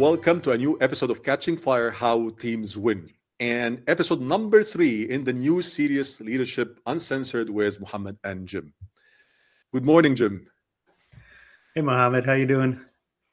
[0.00, 3.06] welcome to a new episode of Catching Fire How Teams Win.
[3.38, 8.72] And episode number three in the new series Leadership Uncensored with Mohamed and Jim.
[9.74, 10.46] Good morning, Jim.
[11.74, 12.24] Hey, Mohamed.
[12.24, 12.80] How you doing?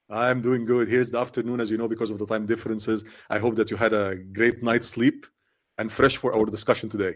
[0.09, 0.89] I'm doing good.
[0.89, 3.05] Here's the afternoon, as you know, because of the time differences.
[3.29, 5.25] I hope that you had a great night's sleep
[5.77, 7.13] and fresh for our discussion today.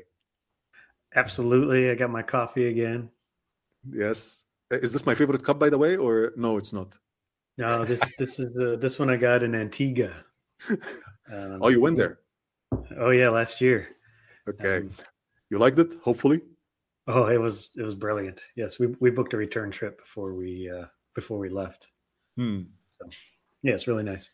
[1.13, 1.91] Absolutely.
[1.91, 3.09] I got my coffee again.
[3.91, 4.45] Yes.
[4.71, 6.55] Is this my favorite cup, by the way, or no?
[6.55, 6.97] It's not.
[7.57, 10.11] No, this this is uh, this one I got in Antigua.
[11.31, 12.19] Um, oh, you went there?
[12.97, 13.95] Oh yeah, last year.
[14.47, 14.91] Okay, um,
[15.49, 15.93] you liked it.
[16.03, 16.41] Hopefully.
[17.07, 18.41] Oh, it was it was brilliant.
[18.55, 21.87] Yes, we we booked a return trip before we uh, before we left.
[22.37, 22.63] Hmm.
[22.89, 23.09] So,
[23.63, 24.29] yeah, it's really nice.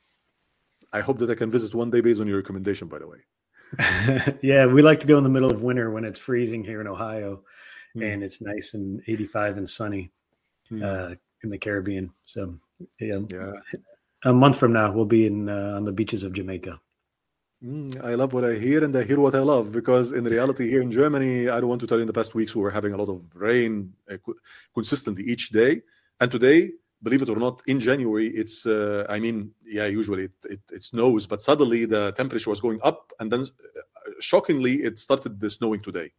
[0.94, 2.88] I hope that I can visit one day based on your recommendation.
[2.88, 3.20] By the way.
[4.41, 6.88] yeah, we like to go in the middle of winter when it's freezing here in
[6.88, 7.44] Ohio,
[7.94, 8.03] hmm.
[8.03, 10.11] and it's nice and 85 and sunny
[10.69, 10.84] hmm.
[10.84, 11.11] uh,
[11.44, 12.11] in the Caribbean.
[12.25, 12.58] So
[13.00, 13.52] yeah, yeah.
[14.25, 16.80] A month from now, we'll be in uh, on the beaches of Jamaica.
[17.64, 20.69] Mm, I love what I hear, and I hear what I love because in reality,
[20.69, 22.72] here in Germany, I don't want to tell you in the past weeks we were
[22.72, 24.17] having a lot of rain uh,
[24.73, 25.81] consistently each day,
[26.19, 30.31] and today, believe it or not, in January, it's uh, I mean, yeah, usually it,
[30.50, 35.00] it, it, snows, but suddenly the temperature was going up, and then uh, shockingly, it
[35.00, 36.12] started snowing today.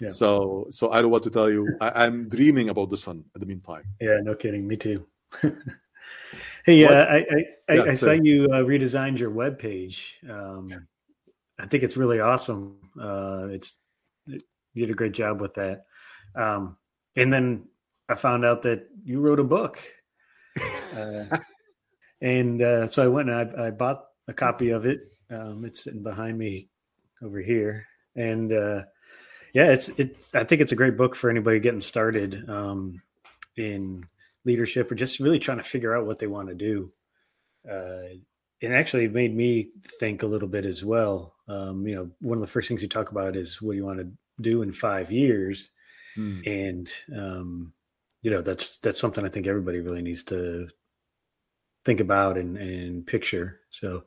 [0.00, 0.08] Yeah.
[0.08, 1.68] So, so I don't want to tell you.
[1.80, 3.84] I, I'm dreaming about the sun at the meantime.
[4.00, 4.66] Yeah, no kidding.
[4.66, 5.06] Me too.
[6.64, 7.16] hey, uh, I,
[7.68, 10.18] I, yeah, I, saw you uh, redesigned your web page.
[10.28, 10.68] Um,
[11.58, 12.78] I think it's really awesome.
[13.00, 13.78] Uh, it's
[14.26, 14.40] you
[14.74, 15.84] did a great job with that.
[16.34, 16.76] Um,
[17.16, 17.68] and then
[18.08, 19.78] I found out that you wrote a book,
[20.96, 21.24] uh,
[22.20, 25.00] and uh, so I went and I, I, bought a copy of it.
[25.30, 26.68] Um, it's sitting behind me
[27.22, 28.82] over here, and uh,
[29.52, 30.34] yeah, it's it's.
[30.34, 33.02] I think it's a great book for anybody getting started um,
[33.56, 34.06] in
[34.44, 36.92] leadership or just really trying to figure out what they want to do.
[37.68, 38.18] Uh,
[38.60, 41.34] it actually made me think a little bit as well.
[41.48, 43.84] Um, you know, one of the first things you talk about is what do you
[43.84, 44.10] want to
[44.40, 45.70] do in five years,
[46.14, 46.40] hmm.
[46.46, 47.72] and um,
[48.22, 50.68] you know that's that's something I think everybody really needs to
[51.84, 53.60] think about and, and picture.
[53.70, 54.04] So,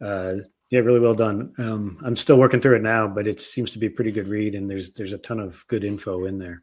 [0.00, 0.36] uh,
[0.70, 1.52] yeah, really well done.
[1.58, 4.28] Um, I'm still working through it now, but it seems to be a pretty good
[4.28, 6.62] read, and there's there's a ton of good info in there.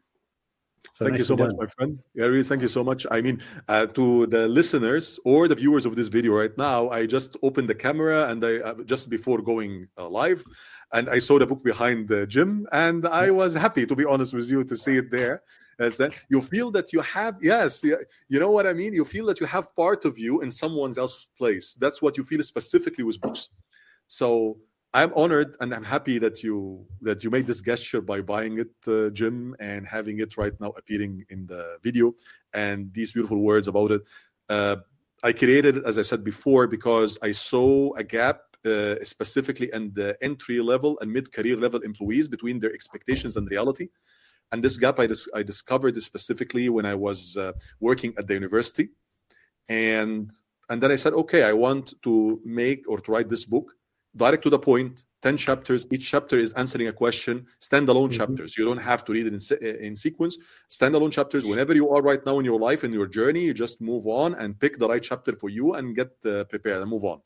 [0.94, 1.98] So thank nice you so much, my friend.
[2.14, 3.06] Really, thank you so much.
[3.10, 7.06] I mean, uh, to the listeners or the viewers of this video right now, I
[7.06, 10.44] just opened the camera and I uh, just before going uh, live,
[10.92, 14.34] and I saw the book behind the Jim, and I was happy to be honest
[14.34, 15.42] with you to see it there.
[15.78, 18.92] As that you feel that you have, yes, you know what I mean.
[18.92, 21.74] You feel that you have part of you in someone else's place.
[21.74, 23.48] That's what you feel specifically with books.
[24.06, 24.58] So
[24.94, 28.72] I'm honored and I'm happy that you that you made this gesture by buying it,
[28.86, 32.12] uh, Jim, and having it right now appearing in the video
[32.52, 34.02] and these beautiful words about it.
[34.50, 34.76] Uh,
[35.22, 39.92] I created it, as I said before, because I saw a gap uh, specifically in
[39.94, 43.88] the entry level and mid career level employees between their expectations and reality.
[44.50, 48.34] And this gap I, dis- I discovered specifically when I was uh, working at the
[48.34, 48.90] university.
[49.70, 50.30] And,
[50.68, 53.72] and then I said, okay, I want to make or to write this book
[54.16, 58.18] direct to the point 10 chapters each chapter is answering a question standalone mm-hmm.
[58.18, 58.58] chapters.
[58.58, 60.36] You don't have to read it in, se- in sequence.
[60.68, 63.80] Standalone chapters whenever you are right now in your life in your journey you just
[63.80, 67.04] move on and pick the right chapter for you and get uh, prepared and move
[67.04, 67.20] on.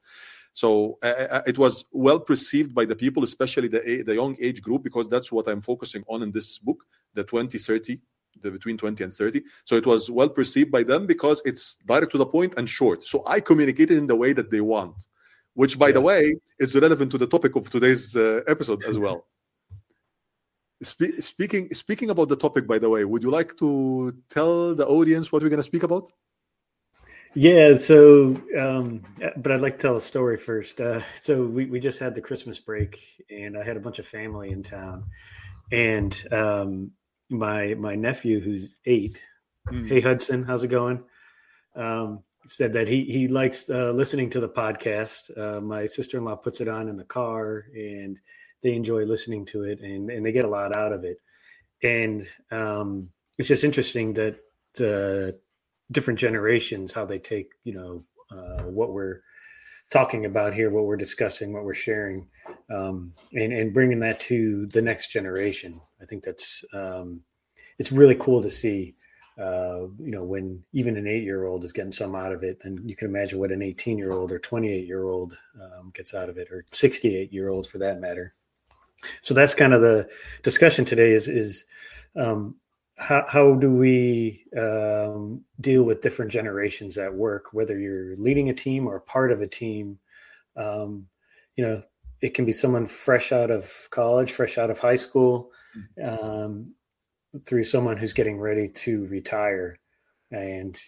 [0.52, 4.82] So uh, it was well perceived by the people especially the, the young age group
[4.82, 6.82] because that's what i'm focusing on in this book
[7.12, 8.00] the 20 30
[8.41, 12.12] the between 20 and 30 so it was well perceived by them because it's direct
[12.12, 13.03] to the point and short.
[13.03, 15.06] So i communicated in the way that they want
[15.56, 15.94] which, by yeah.
[15.94, 19.27] the way, is relevant to the topic of today's uh, episode as well.
[20.83, 24.87] Spe- speaking speaking about the topic, by the way, would you like to tell the
[24.87, 26.12] audience what we're going to speak about?
[27.33, 29.03] Yeah, so um,
[29.39, 30.78] but I'd like to tell a story first.
[30.78, 34.07] Uh, so we, we just had the Christmas break, and I had a bunch of
[34.07, 35.04] family in town,
[35.72, 36.91] and um,
[37.30, 39.27] my my nephew who's eight.
[39.69, 39.89] Mm.
[39.89, 41.03] Hey Hudson, how's it going?
[41.75, 45.37] Um, said that he he likes uh, listening to the podcast.
[45.37, 48.19] Uh, my sister in law puts it on in the car, and
[48.63, 51.19] they enjoy listening to it, and and they get a lot out of it.
[51.83, 54.39] And um, it's just interesting that
[54.81, 55.37] uh,
[55.93, 59.21] different generations how they take you know uh, what we're
[59.91, 62.28] talking about here, what we're discussing, what we're sharing,
[62.71, 65.81] um, and and bringing that to the next generation.
[66.01, 67.22] I think that's um,
[67.78, 68.95] it's really cool to see
[69.38, 72.60] uh, you know, when even an eight year old is getting some out of it,
[72.60, 76.15] then you can imagine what an 18 year old or 28 year old um, gets
[76.15, 78.34] out of it, or 68 year old for that matter.
[79.21, 80.09] So that's kind of the
[80.42, 81.66] discussion today is, is
[82.16, 82.56] um,
[82.97, 88.54] how, how do we um, deal with different generations at work, whether you're leading a
[88.54, 89.98] team or part of a team?
[90.56, 91.09] Um,
[91.56, 91.82] you know,
[92.22, 96.24] it can be someone fresh out of college, fresh out of high school, mm-hmm.
[96.24, 96.74] um,
[97.44, 99.77] through someone who's getting ready to retire,
[100.30, 100.80] and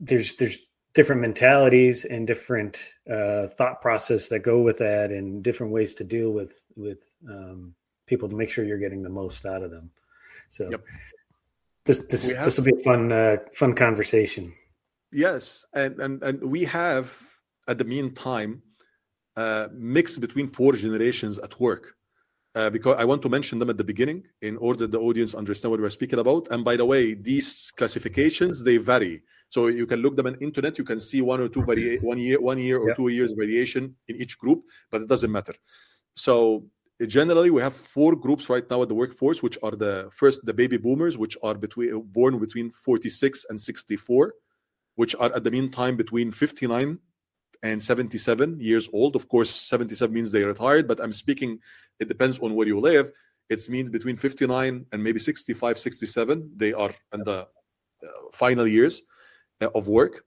[0.00, 0.58] there's there's
[0.94, 6.04] different mentalities and different uh, thought process that go with that, and different ways to
[6.04, 7.74] deal with with um,
[8.06, 9.90] people to make sure you're getting the most out of them.
[10.50, 10.70] So.
[10.70, 10.82] Yep
[11.86, 14.52] this this this will be a fun uh, fun conversation.
[15.12, 17.16] Yes, and and and we have
[17.68, 18.62] at the meantime
[19.36, 21.95] uh, mix between four generations at work.
[22.56, 25.72] Uh, because I want to mention them at the beginning in order the audience understand
[25.72, 26.48] what we're speaking about.
[26.50, 29.22] And by the way, these classifications they vary.
[29.50, 30.78] So you can look them on internet.
[30.78, 32.94] You can see one or two varia- one year, one year or yeah.
[32.94, 35.54] two years variation in each group, but it doesn't matter.
[36.14, 36.64] So
[37.06, 40.54] generally we have four groups right now at the workforce which are the first the
[40.54, 44.32] baby boomers which are between born between 46 and 64
[44.94, 46.98] which are at the meantime between 59
[47.62, 51.58] and 77 years old of course 77 means they retired but i'm speaking
[52.00, 53.10] it depends on where you live
[53.48, 57.46] it's means between 59 and maybe 65 67 they are in the uh,
[58.32, 59.02] final years
[59.60, 60.24] uh, of work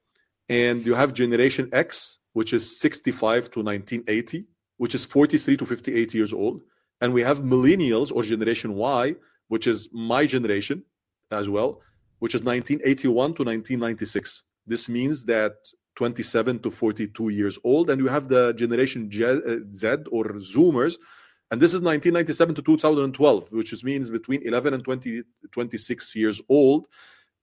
[0.47, 4.47] and you have generation x which is 65 to 1980
[4.79, 6.61] which is 43 to 58 years old.
[7.01, 9.15] And we have millennials or Generation Y,
[9.49, 10.83] which is my generation
[11.31, 11.81] as well,
[12.19, 14.43] which is 1981 to 1996.
[14.65, 15.53] This means that
[15.99, 17.89] 27 to 42 years old.
[17.89, 20.95] And you have the Generation uh, Z or Zoomers,
[21.51, 26.41] and this is 1997 to 2012, which is, means between 11 and 20, 26 years
[26.47, 26.87] old,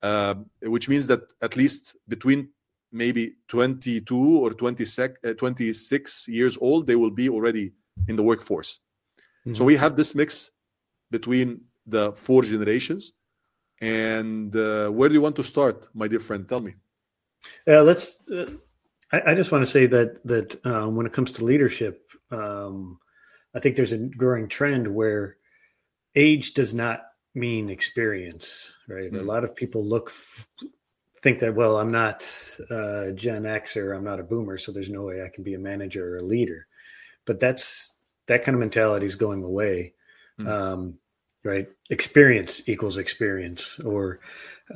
[0.03, 2.49] uh, which means that at least between
[2.93, 7.73] maybe 22 or 26, uh, 26 years old, they will be already
[8.08, 8.81] in the workforce.
[9.19, 9.55] Mm-hmm.
[9.55, 10.50] So we have this mix
[11.11, 13.12] between the four generations.
[13.82, 16.49] And uh, where do you want to start, my dear friend?
[16.49, 16.73] Tell me.
[17.66, 18.31] Yeah, let's.
[18.31, 18.52] Uh,
[19.12, 22.98] I, I, just want to say that that um, when it comes to leadership, um,
[23.54, 25.37] I think there's a growing trend where
[26.14, 27.02] age does not
[27.34, 28.72] mean experience.
[28.88, 29.20] Right, mm-hmm.
[29.20, 30.48] a lot of people look f-
[31.26, 32.25] think that well i'm not
[32.70, 35.54] uh, gen x or i'm not a boomer so there's no way i can be
[35.54, 36.69] a manager or a leader
[37.25, 37.96] but that's
[38.26, 39.93] that kind of mentality is going away
[40.38, 40.48] mm-hmm.
[40.48, 40.94] um,
[41.43, 44.20] right experience equals experience or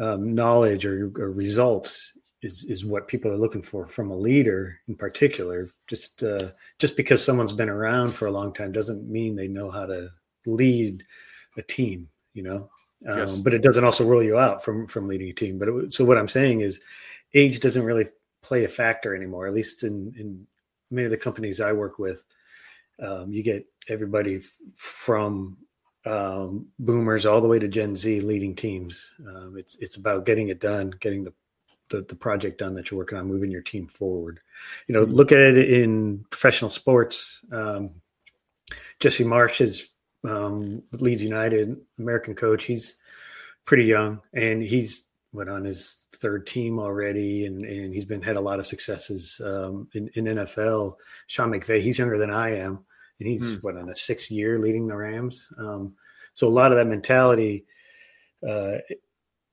[0.01, 2.13] um, knowledge or, or, results
[2.43, 6.97] is is what people are looking for from a leader in particular just uh, just
[6.97, 10.09] because someone's been around for a long time doesn't mean they know how to
[10.47, 11.05] lead
[11.57, 12.71] a team you know
[13.07, 13.39] um, yes.
[13.39, 15.59] but it doesn't also rule you out from from leading a team.
[15.59, 16.81] But it, so what I'm saying is,
[17.35, 18.07] age doesn't really
[18.43, 19.47] play a factor anymore.
[19.47, 20.47] At least in in
[20.91, 22.23] many of the companies I work with,
[23.01, 25.57] um, you get everybody f- from
[26.05, 29.13] um, boomers all the way to Gen Z leading teams.
[29.27, 31.33] Um, it's it's about getting it done, getting the,
[31.91, 34.41] the, the project done that you're working on, moving your team forward.
[34.87, 35.15] You know, mm-hmm.
[35.15, 37.45] look at it in professional sports.
[37.53, 37.91] Um,
[39.01, 39.89] Jesse Marsch is
[40.25, 42.65] um, Leeds United, American coach.
[42.65, 42.97] He's
[43.65, 48.37] pretty young, and he's went on his third team already, and, and he's been had
[48.37, 50.95] a lot of successes um, in, in, NFL.
[51.29, 52.85] Sean McVay, he's younger than I am,
[53.19, 53.63] and he's mm.
[53.63, 55.53] what on a sixth year leading the Rams.
[55.57, 55.95] Um,
[56.33, 57.65] so a lot of that mentality
[58.47, 58.79] uh,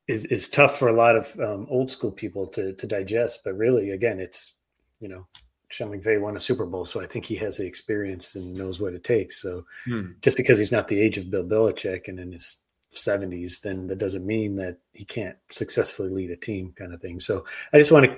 [0.07, 3.41] is is tough for a lot of um, old school people to to digest.
[3.43, 4.53] But really, again, it's
[4.99, 5.27] you know
[5.69, 8.79] Sean McVay won a Super Bowl, so I think he has the experience and knows
[8.79, 9.41] what it takes.
[9.41, 10.11] So hmm.
[10.21, 12.57] just because he's not the age of Bill Belichick and in his
[12.93, 17.19] 70s, then that doesn't mean that he can't successfully lead a team, kind of thing.
[17.19, 18.17] So I just want to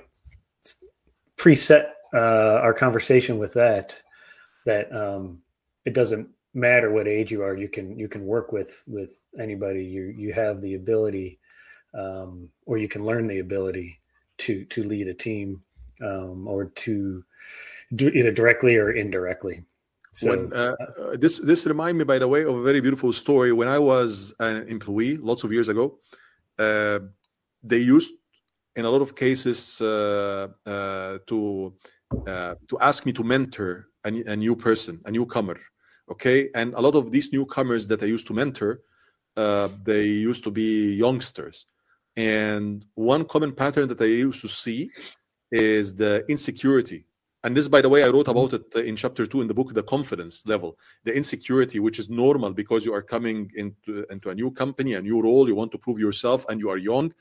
[1.38, 4.01] preset uh, our conversation with that.
[4.65, 5.39] That um,
[5.86, 9.84] it doesn't matter what age you are, you can you can work with with anybody.
[9.84, 11.38] You you have the ability,
[11.93, 14.00] um, or you can learn the ability
[14.39, 15.62] to to lead a team
[16.01, 17.24] um, or to
[17.96, 19.63] do either directly or indirectly.
[20.13, 23.13] So when, uh, uh, this this remind me, by the way, of a very beautiful
[23.13, 23.51] story.
[23.51, 26.00] When I was an employee, lots of years ago,
[26.58, 27.00] uh,
[27.63, 28.13] they used,
[28.75, 31.74] in a lot of cases, uh, uh, to
[32.27, 35.60] uh, to ask me to mentor a, a, new person, a newcomer.
[36.10, 38.81] Okay, and a lot of these newcomers that I used to mentor,
[39.36, 41.67] they used to be youngsters.
[42.20, 44.90] And one common pattern that I used to see
[45.54, 47.06] is the insecurity.
[47.46, 49.74] And this by the way i wrote about it in chapter two in the book
[49.74, 50.78] the confidence level.
[51.06, 55.02] The insecurity which is normal because you are coming into, into a new company a
[55.02, 57.14] new role you want to prove yourself and you are young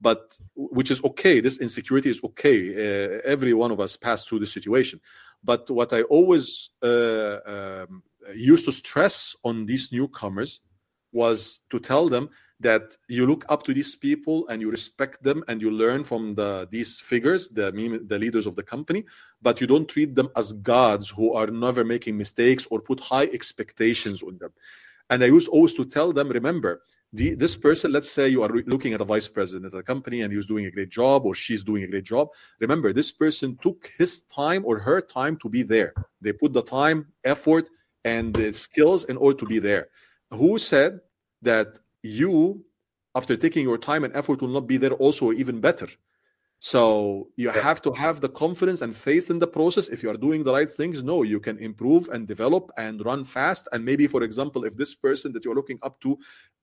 [0.00, 1.40] but which is okay.
[1.40, 2.58] This insecurity is okay.
[2.74, 5.00] Uh, every one of us passed through this situation.
[5.42, 8.04] But what i always uh, um,
[8.52, 10.60] used to stress on these newcomers
[11.10, 12.28] was to tell them
[12.60, 16.34] that you look up to these people and you respect them and you learn from
[16.34, 17.70] the these figures the
[18.08, 19.04] the leaders of the company
[19.42, 23.26] but you don't treat them as gods who are never making mistakes or put high
[23.26, 24.52] expectations on them.
[25.10, 26.82] And i used always to tell them remember
[27.12, 30.22] the, this person let's say you are looking at a vice president at a company
[30.22, 33.56] and he's doing a great job or she's doing a great job remember this person
[33.62, 35.92] took his time or her time to be there.
[36.20, 37.68] They put the time effort
[38.04, 39.88] and the skills in order to be there.
[40.32, 41.00] Who said
[41.42, 42.64] that you,
[43.14, 45.88] after taking your time and effort, will not be there also even better.
[46.58, 47.60] So you yeah.
[47.60, 49.88] have to have the confidence and faith in the process.
[49.88, 53.24] If you are doing the right things, no, you can improve and develop and run
[53.24, 53.68] fast.
[53.72, 56.12] And maybe, for example, if this person that you're looking up to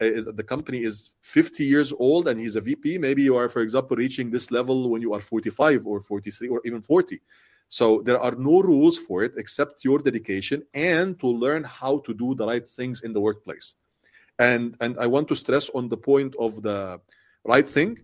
[0.01, 3.47] uh, is the company is 50 years old and he's a VP, maybe you are,
[3.47, 7.21] for example, reaching this level when you are 45 or 43 or even 40.
[7.69, 12.13] So there are no rules for it except your dedication and to learn how to
[12.13, 13.75] do the right things in the workplace
[14.39, 16.99] and and i want to stress on the point of the
[17.43, 17.99] right thing.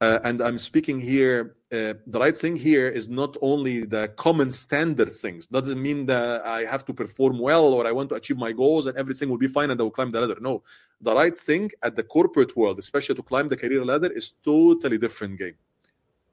[0.00, 4.50] Uh, and i'm speaking here uh, the right thing here is not only the common
[4.50, 5.46] standard things.
[5.46, 8.86] Doesn't mean that i have to perform well or i want to achieve my goals
[8.86, 10.38] and everything will be fine and i will climb the ladder.
[10.40, 10.62] No
[11.00, 14.98] the right thing at the corporate world especially to climb the career ladder is totally
[14.98, 15.54] different game.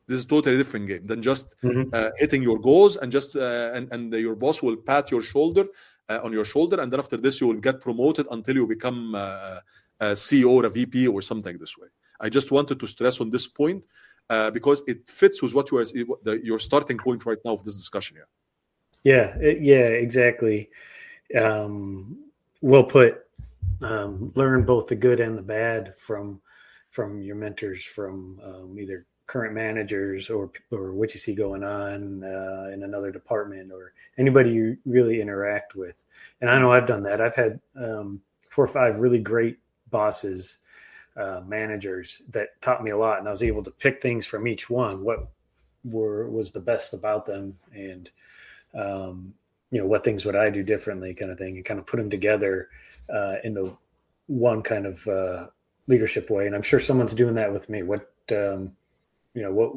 [0.08, 1.90] This is totally different game than just mm-hmm.
[1.94, 5.66] uh, hitting your goals and just uh, and, and your boss will pat your shoulder
[6.24, 9.60] on your shoulder, and then after this you will get promoted until you become uh,
[10.00, 11.88] a CEO or a VP or something this way.
[12.20, 13.86] I just wanted to stress on this point
[14.30, 17.76] uh, because it fits with what you are your starting point right now of this
[17.76, 18.28] discussion here.
[19.04, 20.70] Yeah, it, yeah, exactly.
[21.40, 22.26] Um,
[22.62, 23.26] well put.
[23.82, 26.40] Um, learn both the good and the bad from
[26.92, 32.22] from your mentors, from um, either current managers or or what you see going on
[32.22, 36.04] uh, in another department or anybody you really interact with.
[36.42, 37.22] And I know I've done that.
[37.22, 39.58] I've had um, four or five really great
[39.90, 40.58] bosses,
[41.16, 44.48] uh, managers that taught me a lot, and I was able to pick things from
[44.48, 45.02] each one.
[45.02, 45.30] What
[45.86, 48.10] were was the best about them, and
[48.74, 49.34] um,
[49.72, 51.98] you know what things would I do differently, kind of thing, and kind of put
[51.98, 52.68] them together
[53.10, 53.78] uh, into
[54.28, 55.48] one kind of uh,
[55.88, 56.48] leadership way.
[56.48, 57.82] And I'm sure someone's doing that with me.
[57.84, 58.74] What um,
[59.34, 59.74] you know what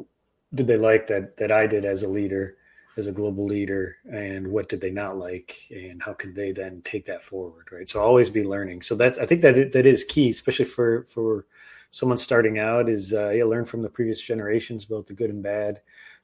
[0.53, 2.57] did they like that that I did as a leader,
[2.97, 6.81] as a global leader, and what did they not like, and how can they then
[6.83, 7.89] take that forward, right?
[7.89, 8.81] So always be learning.
[8.81, 11.45] So that's I think that that is key, especially for for
[11.89, 12.89] someone starting out.
[12.89, 15.81] Is uh, you learn from the previous generations, both the good and bad,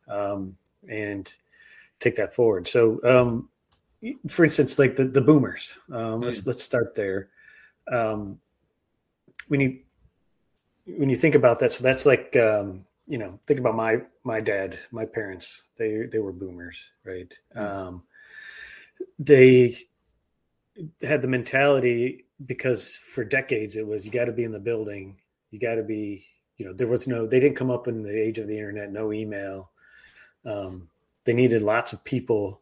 [0.08, 0.56] um,
[0.88, 1.36] and
[2.00, 2.68] take that forward.
[2.68, 3.50] So, um,
[4.28, 5.78] for instance, like the the boomers.
[5.92, 6.48] Um, let's mm.
[6.48, 7.30] let's start there.
[7.92, 8.40] Um,
[9.48, 9.80] when you
[10.86, 14.40] when you think about that, so that's like um, you know, think about my my
[14.40, 15.66] dad, my parents.
[15.76, 17.38] They they were boomers, right?
[17.54, 17.60] Mm-hmm.
[17.60, 18.04] Um,
[19.20, 19.76] they
[21.02, 25.18] had the mentality because for decades it was you got to be in the building,
[25.50, 26.26] you got to be,
[26.56, 27.28] you know, there was no.
[27.28, 29.72] They didn't come up in the age of the internet, no email.
[30.46, 30.88] Um,
[31.26, 32.62] they needed lots of people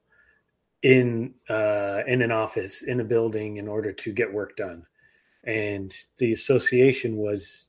[0.82, 4.88] in uh, in an office in a building in order to get work done,
[5.44, 7.68] and the association was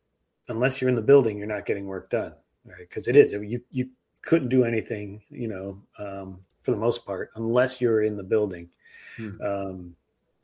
[0.49, 2.33] unless you're in the building, you're not getting work done
[2.71, 2.89] right?
[2.89, 3.91] Because it is you you
[4.23, 8.69] couldn't do anything, you know, um, for the most part, unless you're in the building.
[9.17, 9.43] Hmm.
[9.43, 9.97] Um,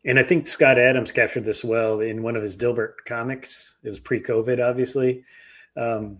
[0.04, 3.76] and I think Scott Adams captured this well in one of his Dilbert comics.
[3.82, 5.24] It was pre-COVID, obviously,
[5.76, 6.18] um,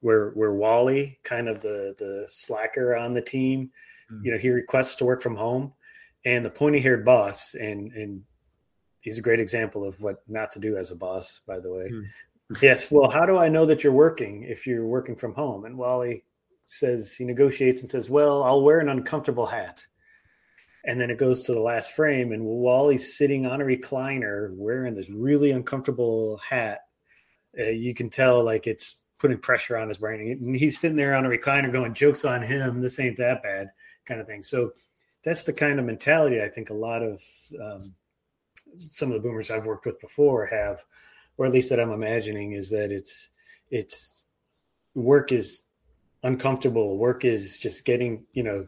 [0.00, 3.70] where where Wally, kind of the the slacker on the team,
[4.08, 4.20] hmm.
[4.22, 5.72] you know, he requests to work from home,
[6.24, 8.22] and the pointy-haired boss, and and
[9.00, 11.88] he's a great example of what not to do as a boss, by the way.
[11.88, 12.02] Hmm
[12.60, 12.90] yes.
[12.90, 15.64] Well, how do I know that you're working if you're working from home?
[15.64, 16.24] And Wally
[16.62, 19.86] says he negotiates and says, "Well, I'll wear an uncomfortable hat."
[20.84, 24.94] And then it goes to the last frame, and Wally's sitting on a recliner wearing
[24.94, 26.80] this really uncomfortable hat.
[27.58, 30.38] Uh, you can tell like it's putting pressure on his brain.
[30.42, 32.80] And he's sitting there on a recliner going, "Jokes on him.
[32.80, 33.70] This ain't that bad,"
[34.04, 34.42] kind of thing.
[34.42, 34.72] So
[35.22, 37.22] that's the kind of mentality I think a lot of
[37.60, 37.94] um,
[38.74, 40.82] some of the boomers I've worked with before have
[41.36, 43.30] or at least that I'm imagining, is that it's
[43.70, 44.26] it's
[44.94, 45.62] work is
[46.22, 46.98] uncomfortable.
[46.98, 48.66] Work is just getting, you know,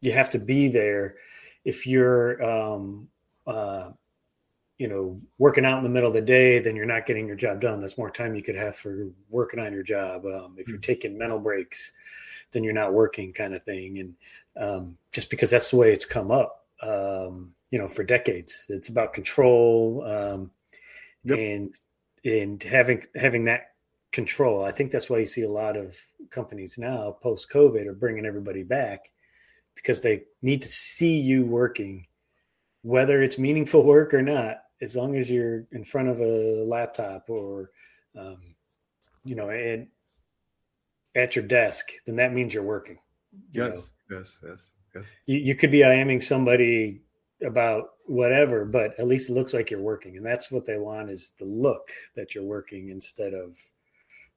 [0.00, 1.16] you have to be there.
[1.64, 3.08] If you're, um,
[3.46, 3.90] uh,
[4.78, 7.36] you know, working out in the middle of the day, then you're not getting your
[7.36, 7.80] job done.
[7.80, 10.26] That's more time you could have for working on your job.
[10.26, 10.82] Um, if you're mm-hmm.
[10.92, 11.92] taking mental breaks,
[12.52, 13.98] then you're not working, kind of thing.
[13.98, 14.14] And
[14.56, 18.88] um, just because that's the way it's come up, um, you know, for decades, it's
[18.88, 20.04] about control.
[20.06, 20.50] Um,
[21.24, 21.38] yep.
[21.38, 21.74] And
[22.26, 23.68] and having having that
[24.12, 24.64] control.
[24.64, 25.96] I think that's why you see a lot of
[26.30, 29.10] companies now post COVID are bringing everybody back
[29.74, 32.06] because they need to see you working,
[32.82, 34.58] whether it's meaningful work or not.
[34.82, 37.70] As long as you're in front of a laptop or
[38.14, 38.54] um,
[39.24, 39.88] you know, and
[41.14, 42.98] at your desk, then that means you're working.
[43.52, 44.18] You yes, know?
[44.18, 45.04] yes, yes, yes.
[45.26, 47.02] You, you could be IMing somebody
[47.44, 50.16] about whatever, but at least it looks like you're working.
[50.16, 53.58] And that's what they want is the look that you're working instead of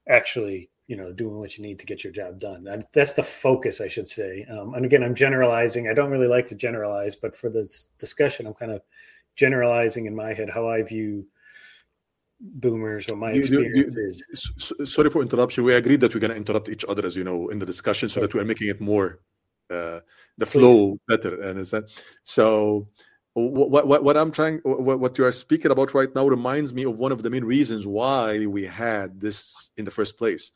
[0.07, 2.67] actually, you know, doing what you need to get your job done.
[2.67, 4.45] And that's the focus, I should say.
[4.49, 5.87] Um, and again, I'm generalizing.
[5.87, 8.81] I don't really like to generalize, but for this discussion, I'm kind of
[9.35, 11.27] generalizing in my head how I view
[12.41, 14.51] boomers or my experience is.
[14.85, 15.63] Sorry for interruption.
[15.63, 18.09] We agreed that we're going to interrupt each other, as you know, in the discussion,
[18.09, 19.19] so that we're making it more
[19.69, 19.99] uh,
[20.37, 20.99] the flow Please.
[21.07, 21.41] better.
[21.41, 21.85] And is that
[22.23, 22.87] so?
[23.35, 26.83] What, what, what I'm trying, what, what you are speaking about right now reminds me
[26.83, 30.51] of one of the main reasons why we had this in the first place.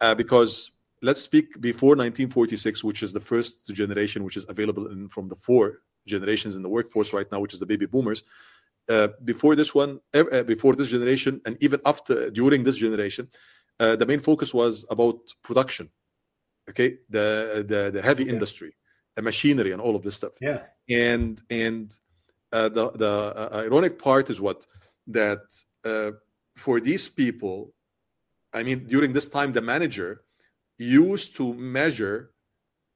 [0.00, 5.08] Uh, because let's speak before 1946, which is the first generation which is available in,
[5.10, 8.24] from the four generations in the workforce right now, which is the baby boomers.
[8.88, 13.28] Uh, before this one, uh, before this generation, and even after during this generation,
[13.80, 15.88] uh, the main focus was about production.
[16.70, 18.32] Okay, the the, the heavy yeah.
[18.32, 18.74] industry,
[19.16, 20.32] the machinery, and all of this stuff.
[20.40, 21.92] Yeah, and and
[22.52, 23.12] uh, the the
[23.52, 24.66] uh, ironic part is what
[25.08, 25.42] that
[25.84, 26.12] uh,
[26.56, 27.74] for these people,
[28.52, 30.22] I mean, during this time, the manager
[30.78, 32.33] used to measure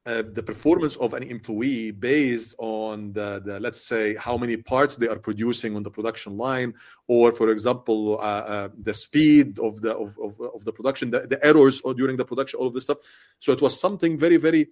[0.09, 4.97] uh, the performance of an employee based on the, the, let's say how many parts
[4.97, 6.73] they are producing on the production line
[7.09, 11.21] or for example uh, uh, the speed of the of, of, of, the production the,
[11.33, 12.99] the errors during the production all of this stuff.
[13.39, 14.69] So it was something very very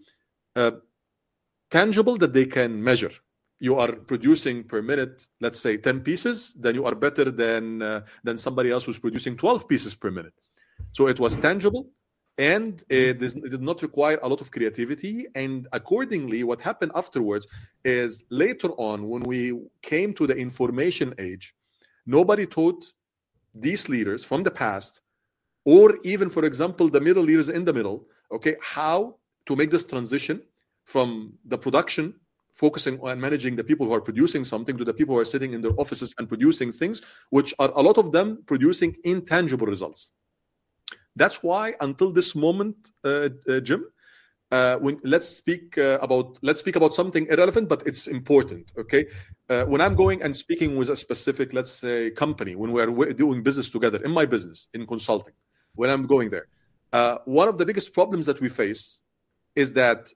[0.54, 0.72] uh,
[1.70, 3.12] tangible that they can measure.
[3.60, 8.00] You are producing per minute let's say 10 pieces then you are better than uh,
[8.24, 10.32] than somebody else who's producing 12 pieces per minute.
[10.92, 11.90] So it was tangible
[12.38, 15.26] and uh, it, it did not require a lot of creativity.
[15.34, 17.46] And accordingly what happened afterwards
[17.84, 21.54] is later on when we came to the information age
[22.06, 22.92] nobody taught
[23.54, 25.00] these leaders from the past
[25.64, 29.86] or even for example the middle leaders in the middle okay how to make this
[29.86, 30.40] transition
[30.84, 32.14] from the production
[32.52, 35.52] focusing on managing the people who are producing something to the people who are sitting
[35.52, 40.12] in their offices and producing things which are a lot of them producing intangible results
[41.16, 43.86] that's why until this moment, uh, uh, Jim,
[44.52, 48.72] uh, when let's speak uh, about let's speak about something irrelevant, but it's important.
[48.78, 49.06] Okay,
[49.48, 53.42] uh, when I'm going and speaking with a specific, let's say, company, when we're doing
[53.42, 55.34] business together in my business in consulting,
[55.74, 56.46] when I'm going there,
[56.92, 58.98] uh, one of the biggest problems that we face
[59.56, 60.12] is that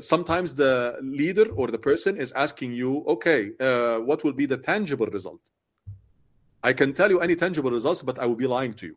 [0.00, 3.50] sometimes the leader or the person is asking you, okay,
[4.08, 5.42] what will be the tangible result?
[6.64, 8.96] I can tell you any tangible results, but I will be lying to you.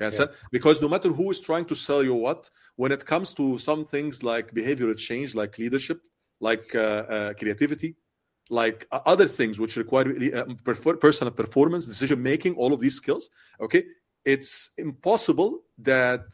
[0.00, 0.26] Yes, yeah.
[0.50, 3.84] because no matter who is trying to sell you what, when it comes to some
[3.84, 6.00] things like behavioral change, like leadership,
[6.40, 7.96] like uh, uh, creativity,
[8.48, 10.44] like uh, other things which require uh,
[11.00, 13.28] personal performance, decision making, all of these skills,
[13.60, 13.84] okay,
[14.24, 16.24] it's impossible that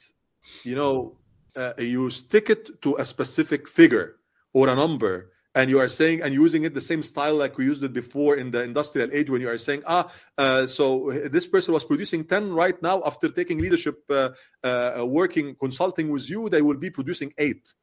[0.65, 1.17] you know
[1.57, 4.17] uh, you stick it to a specific figure
[4.53, 7.65] or a number and you are saying and using it the same style like we
[7.65, 10.03] used it before in the industrial age when you are saying ah
[10.39, 14.31] uh, so this person was producing 10 right now after taking leadership uh,
[14.63, 17.75] uh, working consulting with you they will be producing 8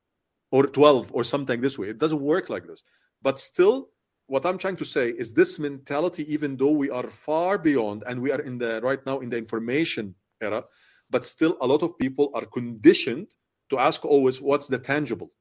[0.53, 1.87] or 12 or something this way.
[1.89, 2.83] It doesn't work like this.
[3.23, 3.89] But still
[4.27, 8.21] what i'm trying to say is this mentality even though we are far beyond and
[8.21, 10.63] we are in the right now in the information era
[11.09, 13.35] but still a lot of people are conditioned
[13.69, 15.31] to ask always what's the tangible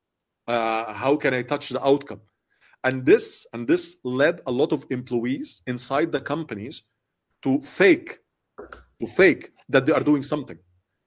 [0.46, 2.20] uh, how can I touch the outcome?
[2.84, 6.82] And this and this led a lot of employees inside the companies
[7.42, 8.18] to fake,
[9.00, 10.58] to fake that they are doing something.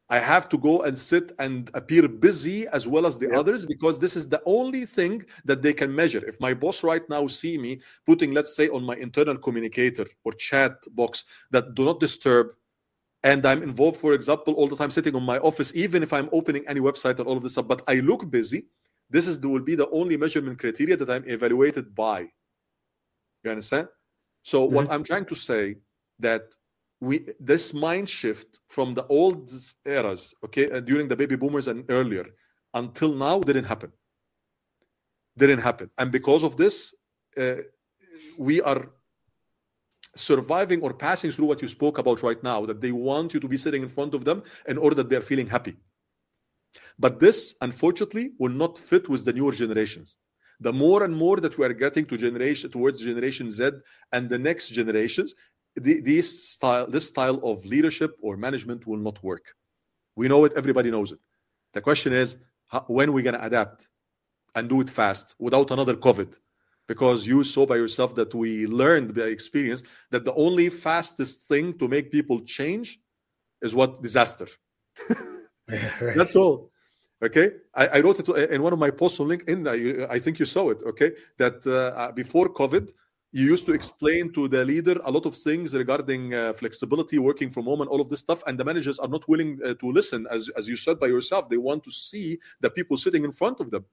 [0.08, 3.40] I have to go and sit and appear busy as well as the yep.
[3.40, 6.24] others because this is the only thing that they can measure.
[6.28, 10.34] If my boss right now see me putting, let's say, on my internal communicator or
[10.34, 12.50] chat box that do not disturb,
[13.24, 16.30] and I'm involved, for example, all the time sitting on my office, even if I'm
[16.32, 18.68] opening any website and all of this stuff, but I look busy,
[19.10, 22.28] this is will be the only measurement criteria that I'm evaluated by.
[23.44, 23.88] You understand?
[24.44, 24.76] So mm-hmm.
[24.76, 25.78] what I'm trying to say
[26.20, 26.56] that
[27.02, 29.52] we this mind shift from the old
[29.86, 32.26] eras, okay, uh, during the baby boomers and earlier
[32.74, 33.92] until now didn't happen.
[35.38, 36.96] Didn't happen, and because of this,
[37.38, 37.58] uh,
[38.38, 38.90] we are
[40.16, 42.66] surviving or passing through what you spoke about right now.
[42.66, 45.22] That they want you to be sitting in front of them in order that they're
[45.22, 45.76] feeling happy.
[46.98, 50.18] But this, unfortunately, will not fit with the newer generations.
[50.62, 53.72] The more and more that we are getting to generation towards Generation Z
[54.14, 55.36] and the next generations,
[55.76, 59.54] the, this style, this style of leadership or management will not work.
[60.16, 60.54] We know it.
[60.56, 61.20] Everybody knows it.
[61.74, 63.90] The question is, how, when are we going to adapt
[64.56, 66.40] and do it fast without another COVID?
[66.88, 71.78] Because you saw by yourself that we learned by experience that the only fastest thing
[71.80, 73.00] to make people change
[73.62, 74.48] is what disaster.
[76.00, 76.16] right.
[76.16, 76.72] That's all.
[77.24, 79.68] Okay, I, I, wrote it in one of my posts on LinkedIn.
[79.68, 80.84] I, I think you saw it.
[80.84, 82.92] Okay, that uh, before COVID,
[83.32, 87.50] you used to explain to the leader a lot of things regarding uh, flexibility, working
[87.50, 88.44] from home, and all of this stuff.
[88.48, 91.50] And the managers are not willing uh, to listen, as as you said by yourself.
[91.50, 93.86] They want to see the people sitting in front of them.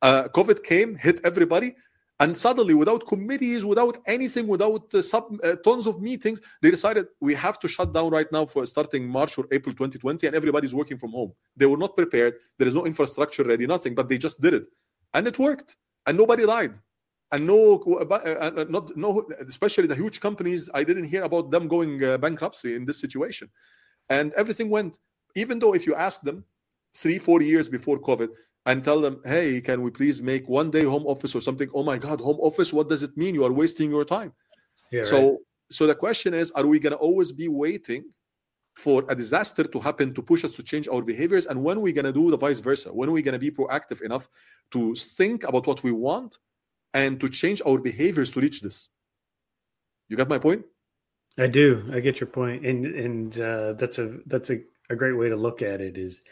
[0.00, 1.74] Uh, COVID came, hit everybody,
[2.20, 7.06] and suddenly, without committees, without anything, without uh, sub, uh, tons of meetings, they decided
[7.20, 10.74] we have to shut down right now for starting March or April 2020, and everybody's
[10.74, 11.32] working from home.
[11.56, 12.34] They were not prepared.
[12.58, 14.66] There is no infrastructure ready, nothing, but they just did it,
[15.12, 15.74] and it worked,
[16.06, 16.78] and nobody lied.
[17.32, 20.70] And no, uh, uh, not no, especially the huge companies.
[20.72, 23.50] I didn't hear about them going uh, bankruptcy in this situation,
[24.08, 25.00] and everything went.
[25.34, 26.44] Even though if you ask them
[26.94, 28.28] three, four years before COVID,
[28.66, 31.68] and tell them, hey, can we please make one day home office or something?
[31.74, 33.34] Oh my God, home office, what does it mean?
[33.34, 34.32] You are wasting your time.
[34.90, 35.38] Yeah, so right.
[35.70, 38.04] so the question is, are we gonna always be waiting
[38.76, 41.46] for a disaster to happen to push us to change our behaviors?
[41.46, 42.92] And when are we gonna do the vice versa?
[42.92, 44.28] When are we gonna be proactive enough
[44.72, 46.38] to think about what we want
[46.92, 48.88] and to change our behaviors to reach this?
[50.08, 50.64] You got my point?
[51.38, 51.90] I do.
[51.92, 52.64] I get your point.
[52.64, 56.22] And and uh, that's a that's a, a great way to look at it is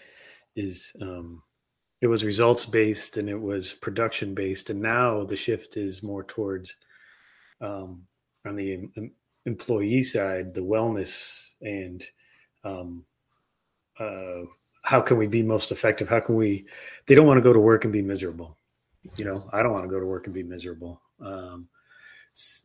[0.54, 1.42] is um
[2.02, 6.24] it was results based and it was production based and now the shift is more
[6.24, 6.76] towards
[7.60, 8.02] um,
[8.44, 9.12] on the em-
[9.46, 12.04] employee side the wellness and
[12.64, 13.04] um,
[13.98, 14.42] uh,
[14.84, 16.08] how can we be most effective?
[16.08, 16.66] How can we
[17.06, 18.58] they don't want to go to work and be miserable
[19.16, 19.48] you know?
[19.52, 21.68] I don't want to go to work and be miserable um,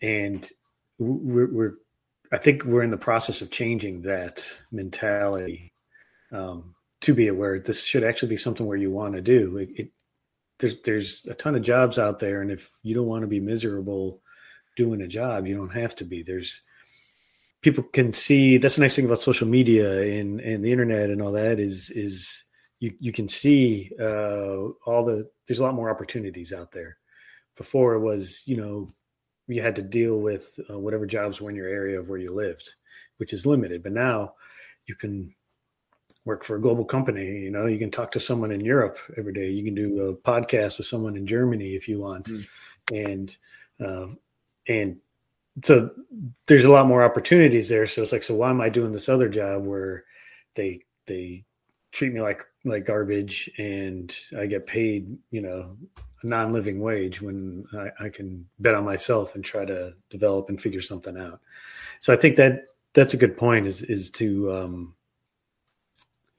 [0.01, 0.49] and
[0.97, 1.73] we're, we're
[2.31, 5.71] i think we're in the process of changing that mentality
[6.31, 6.73] um,
[7.07, 9.57] to be aware this should actually be something where you want to do.
[9.57, 9.91] It, it,
[10.59, 13.39] there's there's a ton of jobs out there and if you don't want to be
[13.39, 14.21] miserable
[14.75, 16.21] doing a job you don't have to be.
[16.21, 16.61] There's
[17.61, 21.21] people can see that's the nice thing about social media and and the internet and
[21.21, 22.43] all that is is
[22.81, 26.97] you you can see uh, all the there's a lot more opportunities out there.
[27.55, 28.89] Before it was you know
[29.47, 32.33] you had to deal with uh, whatever jobs were in your area of where you
[32.33, 32.75] lived
[33.15, 33.81] which is limited.
[33.81, 34.33] But now
[34.87, 35.33] you can
[36.27, 37.25] work for a global company.
[37.39, 39.49] You know, you can talk to someone in Europe every day.
[39.49, 42.45] You can do a podcast with someone in Germany if you want, mm.
[42.93, 43.35] and
[43.79, 44.13] uh,
[44.67, 44.97] and
[45.63, 45.89] so
[46.45, 47.87] there's a lot more opportunities there.
[47.87, 50.03] So it's like, so why am I doing this other job where
[50.53, 51.45] they they
[51.91, 55.77] treat me like like garbage and I get paid, you know,
[56.21, 60.59] a non-living wage when I, I can bet on myself and try to develop and
[60.59, 61.39] figure something out.
[62.01, 64.93] So I think that that's a good point is is to um,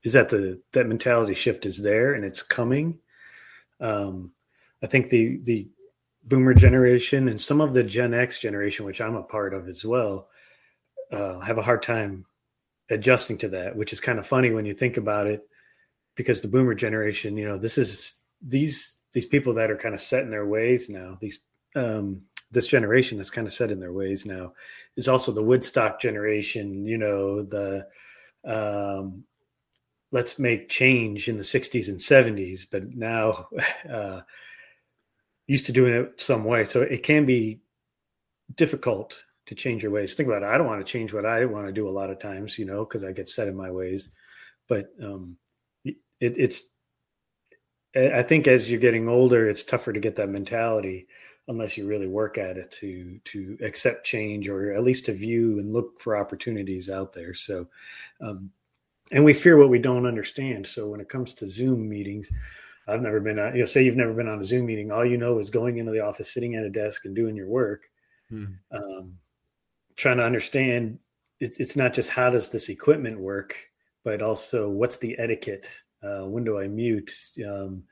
[0.05, 2.99] is that the that mentality shift is there and it's coming.
[3.81, 4.33] Um,
[4.83, 5.69] I think the the
[6.25, 9.85] boomer generation and some of the Gen X generation, which I'm a part of as
[9.85, 10.29] well,
[11.11, 12.27] uh, have a hard time
[12.91, 15.43] adjusting to that, which is kind of funny when you think about it,
[16.15, 20.01] because the boomer generation, you know, this is these these people that are kind of
[20.01, 21.17] set in their ways now.
[21.21, 21.41] These
[21.75, 24.53] um, this generation is kind of set in their ways now.
[24.97, 27.87] Is also the Woodstock generation, you know, the
[28.45, 29.25] um,
[30.11, 33.49] let's make change in the 60s and 70s but now
[33.91, 34.21] uh,
[35.47, 36.65] used to doing it some way.
[36.65, 37.61] So it can be
[38.55, 40.15] difficult to change your ways.
[40.15, 40.47] Think about it.
[40.47, 42.67] I don't want to change what i want to do a lot of times you
[42.67, 44.11] know because i get set in my ways.
[44.69, 45.37] But um,
[45.85, 46.75] it, it's
[47.97, 51.07] i think as you're getting older it's tougher to get that mentality
[51.49, 55.59] unless you really work at it to to accept change or at least to view
[55.59, 57.35] and look for opportunities out there.
[57.35, 57.67] So
[58.21, 58.51] um,
[59.13, 60.67] and we fear what we don't understand.
[60.67, 62.31] So when it comes to Zoom meetings,
[62.87, 64.91] I've never been on, you know, say you've never been on a Zoom meeting.
[64.91, 67.49] All you know is going into the office, sitting at a desk and doing your
[67.49, 67.85] work.
[68.31, 68.47] Hmm.
[68.71, 69.19] Um,
[69.97, 70.99] trying to understand
[71.41, 73.57] it's, it's not just how does this equipment work,
[74.05, 75.83] but also what's the etiquette?
[76.03, 77.13] Uh, when do I mute?
[77.47, 77.85] Um,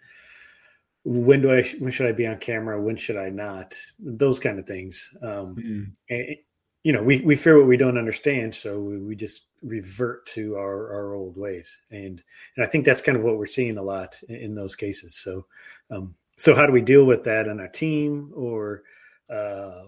[1.05, 2.81] when do I, when should I be on camera?
[2.81, 3.77] When should I not?
[3.99, 5.11] Those kind of things.
[5.23, 5.83] Um, hmm.
[6.11, 6.37] and,
[6.83, 8.55] you know, we, we fear what we don't understand.
[8.55, 11.79] So we, we just revert to our, our old ways.
[11.90, 12.23] And,
[12.57, 15.14] and I think that's kind of what we're seeing a lot in, in those cases.
[15.16, 15.47] So,
[15.90, 18.83] um, so how do we deal with that on our team or,
[19.31, 19.85] uh,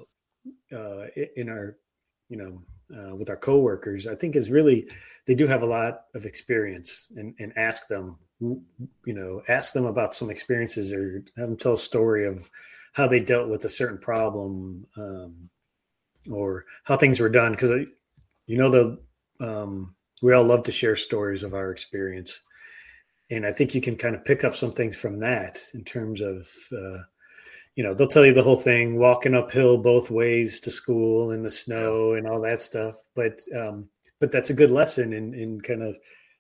[0.72, 1.76] uh, in our,
[2.28, 2.62] you know,
[2.96, 4.88] uh, with our coworkers, I think is really,
[5.26, 8.64] they do have a lot of experience and, and ask them, you
[9.06, 12.48] know, ask them about some experiences or have them tell a story of
[12.94, 14.86] how they dealt with a certain problem.
[14.96, 15.50] Um,
[16.30, 17.70] or how things were done because
[18.46, 18.98] you know the
[19.40, 22.42] um, we all love to share stories of our experience
[23.30, 26.20] and i think you can kind of pick up some things from that in terms
[26.20, 26.98] of uh,
[27.76, 31.42] you know they'll tell you the whole thing walking uphill both ways to school in
[31.42, 33.88] the snow and all that stuff but um,
[34.20, 35.96] but that's a good lesson in in kind of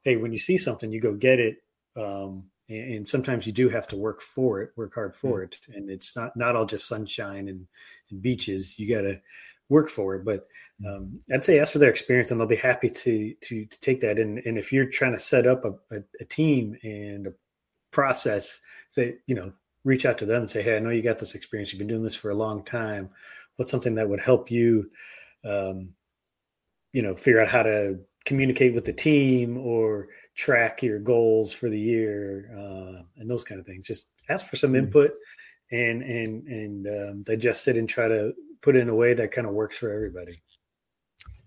[0.08, 1.58] hey, when you see something, you go get it.
[1.96, 5.44] Um, and, and, sometimes you do have to work for it, work hard for mm.
[5.44, 7.66] it, and it's not not all just sunshine and,
[8.10, 8.78] and beaches.
[8.78, 9.20] You got to
[9.68, 10.24] work for it.
[10.24, 10.46] But
[10.82, 10.96] mm.
[10.96, 14.00] um, I'd say ask for their experience, and they'll be happy to to, to take
[14.00, 14.18] that.
[14.18, 17.32] And, and if you're trying to set up a, a, a team and a
[17.90, 19.52] process, say you know
[19.84, 21.72] reach out to them and say, hey, I know you got this experience.
[21.72, 23.10] You've been doing this for a long time.
[23.56, 24.90] What's something that would help you,
[25.44, 25.90] um,
[26.92, 31.70] you know, figure out how to communicate with the team or track your goals for
[31.70, 33.86] the year uh, and those kind of things.
[33.86, 34.84] Just ask for some mm-hmm.
[34.84, 35.12] input
[35.70, 39.30] and and and um, digest it and try to put it in a way that
[39.30, 40.42] kind of works for everybody.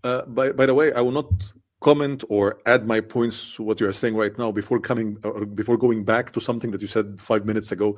[0.03, 3.79] Uh, by by the way, I will not comment or add my points to what
[3.79, 6.87] you are saying right now before coming or before going back to something that you
[6.87, 7.97] said five minutes ago,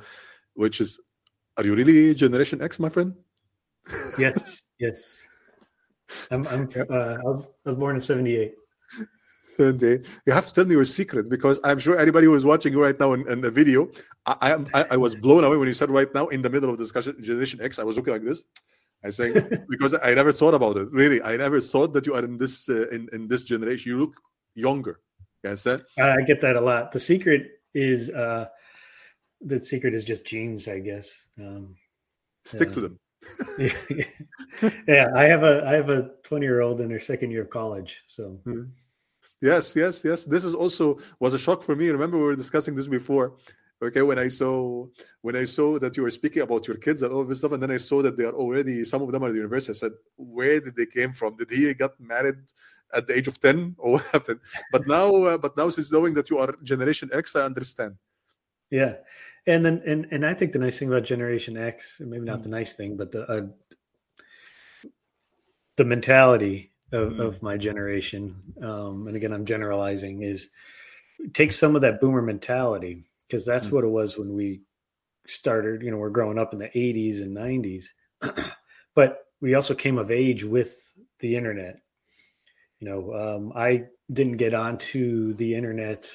[0.54, 0.98] which is,
[1.56, 3.14] are you really Generation X, my friend?
[4.18, 5.28] yes, yes.
[6.30, 6.46] I'm.
[6.48, 6.68] I'm.
[6.90, 7.46] Uh, I was.
[7.46, 8.54] I was born in '78.
[9.56, 10.00] Sunday.
[10.26, 12.82] You have to tell me your secret because I'm sure anybody who is watching you
[12.82, 13.88] right now in, in the video,
[14.26, 14.56] I.
[14.74, 16.84] I, I was blown away when you said right now in the middle of the
[16.84, 17.78] discussion, Generation X.
[17.78, 18.44] I was looking like this.
[19.04, 19.34] I say
[19.68, 20.90] because I never thought about it.
[20.90, 23.92] Really, I never thought that you are in this uh, in in this generation.
[23.92, 24.20] You look
[24.54, 25.00] younger.
[25.42, 26.90] Yes, uh, I get that a lot.
[26.90, 28.46] The secret is uh
[29.42, 31.28] the secret is just genes, I guess.
[31.38, 31.76] Um,
[32.46, 32.98] Stick to them.
[34.88, 37.50] yeah, I have a I have a 20 year old in her second year of
[37.50, 38.02] college.
[38.06, 38.64] So mm-hmm.
[39.40, 40.24] yes, yes, yes.
[40.24, 41.88] This is also was a shock for me.
[41.88, 43.34] Remember we were discussing this before
[43.84, 44.86] okay when i saw
[45.22, 47.62] when i saw that you were speaking about your kids and all this stuff and
[47.62, 49.74] then i saw that they are already some of them are at the university i
[49.74, 51.36] said where did they came from?
[51.36, 52.36] Did he get married
[52.92, 54.40] at the age of 10 or what happened?
[54.72, 57.96] But now uh, but now since knowing that you are generation x i understand.
[58.70, 58.96] Yeah.
[59.46, 62.44] And then and and i think the nice thing about generation x maybe not mm.
[62.44, 63.46] the nice thing but the uh,
[65.76, 67.20] the mentality of, mm.
[67.20, 70.48] of my generation um, and again i'm generalizing is
[71.34, 73.74] take some of that boomer mentality because that's mm-hmm.
[73.74, 74.60] what it was when we
[75.26, 75.82] started.
[75.82, 77.86] You know, we're growing up in the 80s and 90s,
[78.94, 81.80] but we also came of age with the internet.
[82.78, 86.08] You know, um, I didn't get onto the internet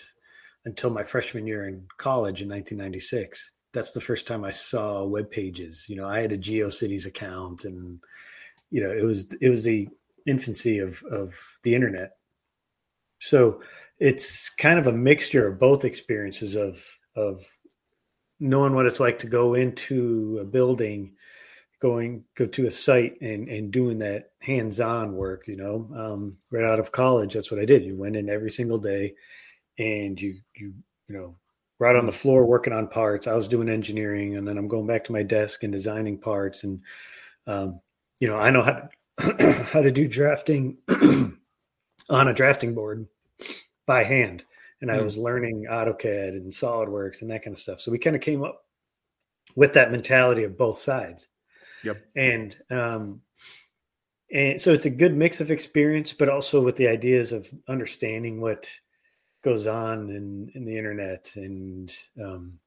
[0.64, 3.52] until my freshman year in college in 1996.
[3.74, 5.88] That's the first time I saw web pages.
[5.90, 8.00] You know, I had a GeoCities account, and
[8.72, 9.90] you know, it was it was the
[10.26, 12.12] infancy of of the internet.
[13.20, 13.62] So
[14.00, 17.44] it's kind of a mixture of both experiences of of
[18.40, 21.14] knowing what it's like to go into a building
[21.82, 25.90] going go to a site and and doing that hands-on work you know?
[25.96, 27.84] Um, right out of college that's what i did.
[27.84, 29.16] You went in every single day
[29.78, 30.74] and you you
[31.08, 31.36] you know
[31.80, 33.26] right on the floor working on parts.
[33.26, 36.64] I was doing engineering and then i'm going back to my desk and designing parts
[36.64, 36.82] and
[37.48, 37.80] um,
[38.20, 40.78] you know i know how to, how to do drafting
[42.10, 43.08] on a drafting board
[43.86, 44.44] by hand
[44.82, 45.04] and I hmm.
[45.04, 47.80] was learning AutoCAD and SolidWorks and that kind of stuff.
[47.80, 48.64] So we kind of came up
[49.56, 51.30] with that mentality of both sides.
[51.84, 52.06] Yep.
[52.16, 53.22] And um,
[54.32, 58.42] and so it's a good mix of experience, but also with the ideas of understanding
[58.42, 58.68] what
[59.44, 62.60] goes on in, in the internet and um,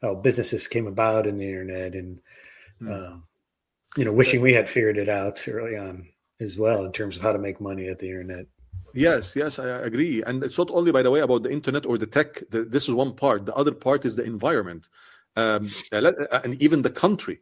[0.00, 2.20] how businesses came about in the internet and
[2.80, 3.22] mm.
[3.96, 6.06] you know wishing we had figured it out early on
[6.40, 8.46] as well in terms of how to make money at the internet
[8.94, 10.22] Yes, yes, I agree.
[10.22, 12.42] And it's not only, by the way, about the internet or the tech.
[12.50, 13.46] The, this is one part.
[13.46, 14.88] The other part is the environment,
[15.36, 16.12] um, uh,
[16.44, 17.40] and even the country.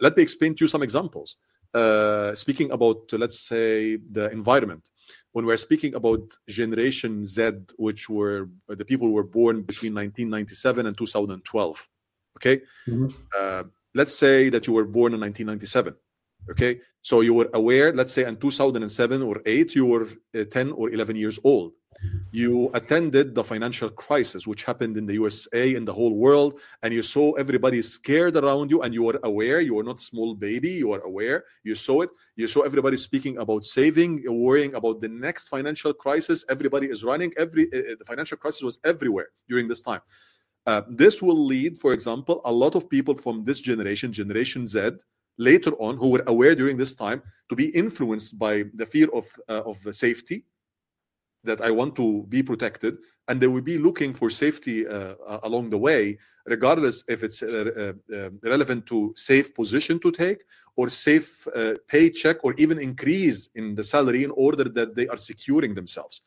[0.00, 1.36] Let me explain to you some examples.
[1.74, 4.88] Uh, speaking about, let's say, the environment.
[5.32, 10.86] When we're speaking about Generation Z, which were the people who were born between 1997
[10.86, 11.88] and 2012,
[12.38, 12.62] okay?
[12.88, 13.08] Mm-hmm.
[13.38, 15.94] Uh, let's say that you were born in 1997
[16.50, 16.80] okay?
[17.02, 20.90] So you were aware let's say in 2007 or 8 you were uh, 10 or
[20.90, 21.72] 11 years old.
[22.30, 26.92] You attended the financial crisis which happened in the usa in the whole world and
[26.92, 30.68] you saw everybody scared around you and you were aware you were not small baby
[30.68, 32.10] you were aware you saw it.
[32.34, 37.32] You saw everybody speaking about saving worrying about the next financial crisis everybody is running
[37.38, 40.00] every uh, the financial crisis was everywhere during this time.
[40.66, 44.90] Uh, this will lead for example a lot of people from this generation generation z
[45.38, 49.26] later on who were aware during this time to be influenced by the fear of
[49.48, 50.44] uh, of safety
[51.44, 55.70] that I want to be protected, and they will be looking for safety uh, along
[55.70, 60.40] the way, regardless if it's uh, uh relevant to safe position to take
[60.76, 65.16] or safe uh, paycheck or even increase in the salary in order that they are
[65.16, 66.22] securing themselves.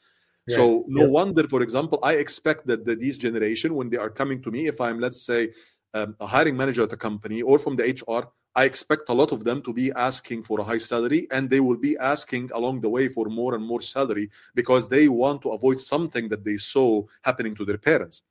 [0.48, 0.56] Yeah.
[0.56, 1.08] So no yeah.
[1.08, 4.68] wonder, for example, I expect that the, these generation, when they are coming to me,
[4.68, 5.52] if I'm let's say
[5.94, 8.24] um, a hiring manager at a company or from the HR
[8.56, 11.60] I expect a lot of them to be asking for a high salary and they
[11.60, 15.52] will be asking along the way for more and more salary because they want to
[15.52, 18.24] avoid something that they saw happening to their parents.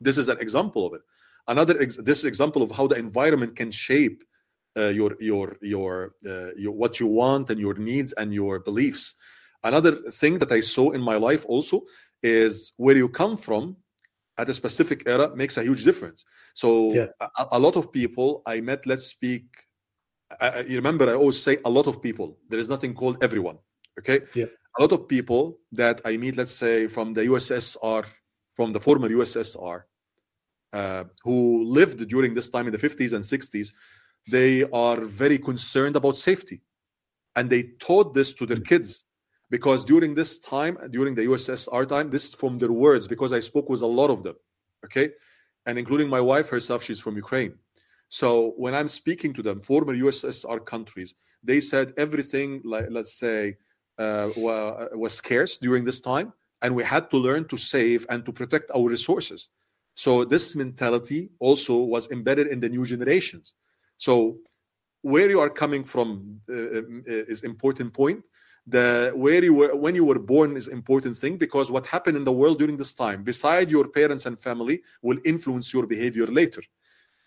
[0.00, 1.00] This is an example of it.
[1.48, 4.24] Another ex- this example of how the environment can shape
[4.76, 9.14] uh, your your your, uh, your what you want and your needs and your beliefs.
[9.64, 11.82] Another thing that I saw in my life also
[12.22, 13.76] is where you come from
[14.38, 16.24] at a specific era makes a huge difference.
[16.54, 17.06] So yeah.
[17.20, 19.44] a, a, lot of people I met, let's speak.
[20.40, 22.38] I, you remember, I always say a lot of people.
[22.48, 23.58] There is nothing called everyone.
[23.98, 24.20] Okay.
[24.34, 24.46] Yeah.
[24.78, 28.04] A lot of people that I meet, let's say from the USSR,
[28.54, 29.82] from the former USSR,
[30.72, 33.72] uh, who lived during this time in the 50s and 60s,
[34.28, 36.60] they are very concerned about safety,
[37.36, 38.66] and they taught this to their mm.
[38.66, 39.04] kids
[39.50, 43.40] because during this time, during the USSR time, this is from their words because I
[43.40, 44.36] spoke with a lot of them,
[44.84, 45.10] okay,
[45.66, 47.54] and including my wife herself, she's from Ukraine.
[48.08, 53.56] So when I'm speaking to them, former USSR countries, they said everything, like let's say,
[53.98, 56.32] uh, was scarce during this time,
[56.62, 59.48] and we had to learn to save and to protect our resources.
[59.94, 63.54] So this mentality also was embedded in the new generations.
[63.96, 64.38] So
[65.00, 68.22] where you are coming from uh, uh is important point
[68.66, 72.24] the where you were when you were born is important thing because what happened in
[72.24, 76.62] the world during this time beside your parents and family will influence your behavior later.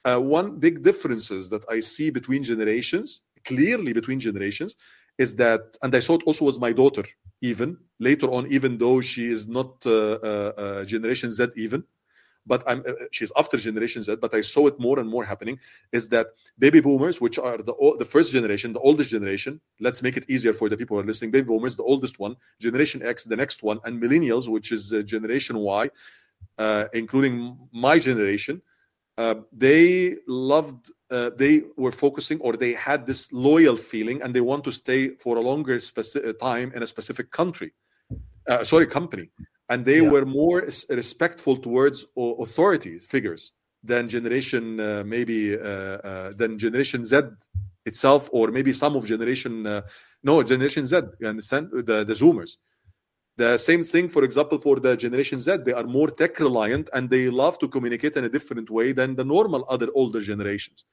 [0.06, 4.76] Uh, one big differences that i see between generations clearly between generations
[5.18, 7.04] is that and i saw it also was my daughter
[7.42, 11.84] even later on even though she is not uh, uh, uh generation z even
[12.46, 15.60] but I'm uh, she's after Generation Z, but I saw it more and more happening.
[15.92, 19.62] Is that baby boomers, which are the the first generation, the oldest generation?
[19.80, 21.32] Let's make it easier for the people who are listening.
[21.32, 25.02] Baby boomers, the oldest one, Generation X, the next one, and millennials, which is uh,
[25.02, 25.90] Generation Y,
[26.58, 28.62] uh, including my generation.
[29.18, 34.40] Uh, they loved uh, they were focusing or they had this loyal feeling and they
[34.40, 37.74] want to stay for a longer speci- time in a specific country
[38.48, 39.30] uh, sorry company
[39.70, 40.10] and they yeah.
[40.10, 43.54] were more respectful towards authority figures
[43.84, 47.22] than generation uh, maybe uh, uh, than generation Z
[47.86, 49.82] itself, or maybe some of generation uh,
[50.24, 51.02] no generation Z.
[51.20, 52.58] You understand the the Zoomers.
[53.38, 57.10] The same thing, for example, for the generation Z, they are more tech reliant and
[57.10, 60.84] they love to communicate in a different way than the normal other older generations.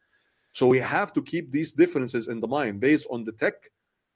[0.53, 3.55] So we have to keep these differences in the mind based on the tech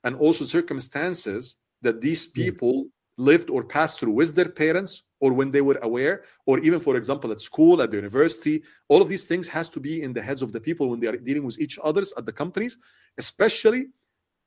[0.05, 2.87] and also circumstances that these people
[3.29, 6.15] lived or passed through with their parents or when they were aware
[6.49, 8.55] or even for example at school at the university
[8.89, 11.07] all of these things has to be in the heads of the people when they
[11.07, 12.77] are dealing with each others at the companies
[13.17, 13.83] especially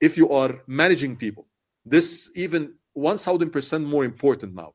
[0.00, 1.46] if you are managing people.
[1.84, 4.74] This even 1000% more important now.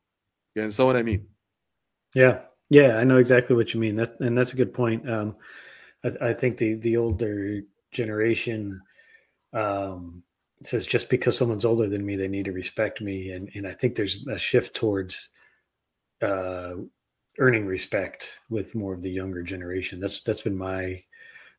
[0.55, 1.27] Yeah and so what i mean?
[2.15, 2.35] Yeah.
[2.69, 3.95] Yeah i know exactly what you mean.
[3.97, 5.09] That, and that's a good point.
[5.09, 5.35] Um,
[6.03, 8.81] I, I think the the older generation
[9.53, 10.23] um,
[10.61, 13.65] it says just because someone's older than me, they need to respect me, and and
[13.67, 15.29] I think there's a shift towards
[16.21, 16.75] uh,
[17.39, 19.99] earning respect with more of the younger generation.
[19.99, 21.01] That's that's been my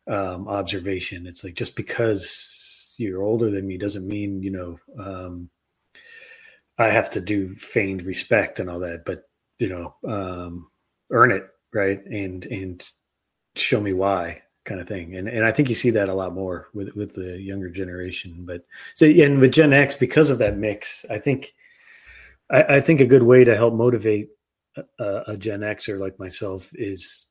[0.06, 1.26] um, observation.
[1.26, 5.50] It's like just because you're older than me doesn't mean you know um,
[6.78, 9.22] I have to do feigned respect and all that, but
[9.58, 10.70] you know um,
[11.10, 12.86] earn it right and and
[13.56, 15.16] show me why kind of thing.
[15.16, 18.44] And and I think you see that a lot more with with the younger generation.
[18.44, 21.55] But so and with Gen X, because of that mix, I think
[22.51, 24.29] I, I think a good way to help motivate
[24.99, 27.27] a, a Gen Xer like myself is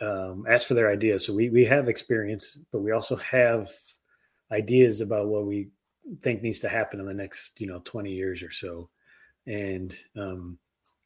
[0.00, 1.26] um, ask for their ideas.
[1.26, 3.70] So we we have experience, but we also have
[4.50, 5.68] ideas about what we
[6.20, 8.88] think needs to happen in the next you know 20 years or so
[9.46, 10.58] and um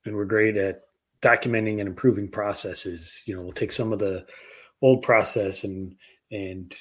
[0.05, 0.83] and we're great at
[1.21, 4.25] documenting and improving processes you know we'll take some of the
[4.83, 5.95] old process and
[6.31, 6.75] and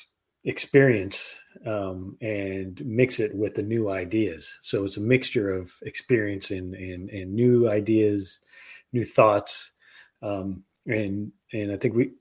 [0.44, 4.58] experience um, and mix it with the new ideas.
[4.62, 8.40] So it's a mixture of experience and and, and new ideas,
[8.92, 9.72] new thoughts,
[10.22, 12.12] um, and and I think we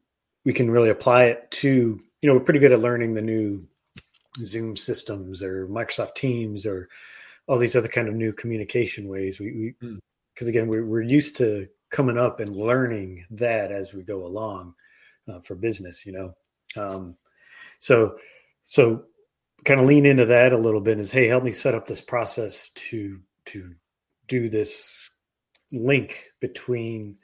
[0.44, 3.66] we can really apply it to you know we're pretty good at learning the new
[4.42, 6.88] Zoom systems or Microsoft Teams or
[7.46, 9.40] all these other kind of new communication ways.
[9.40, 10.48] We because mm.
[10.48, 14.74] again we're we're used to coming up and learning that as we go along
[15.30, 16.34] uh, for business, you know.
[16.76, 17.16] Um,
[17.78, 18.16] so,
[18.62, 19.04] so
[19.64, 20.98] kind of lean into that a little bit.
[20.98, 23.74] Is hey, help me set up this process to to
[24.28, 25.10] do this
[25.72, 27.16] link between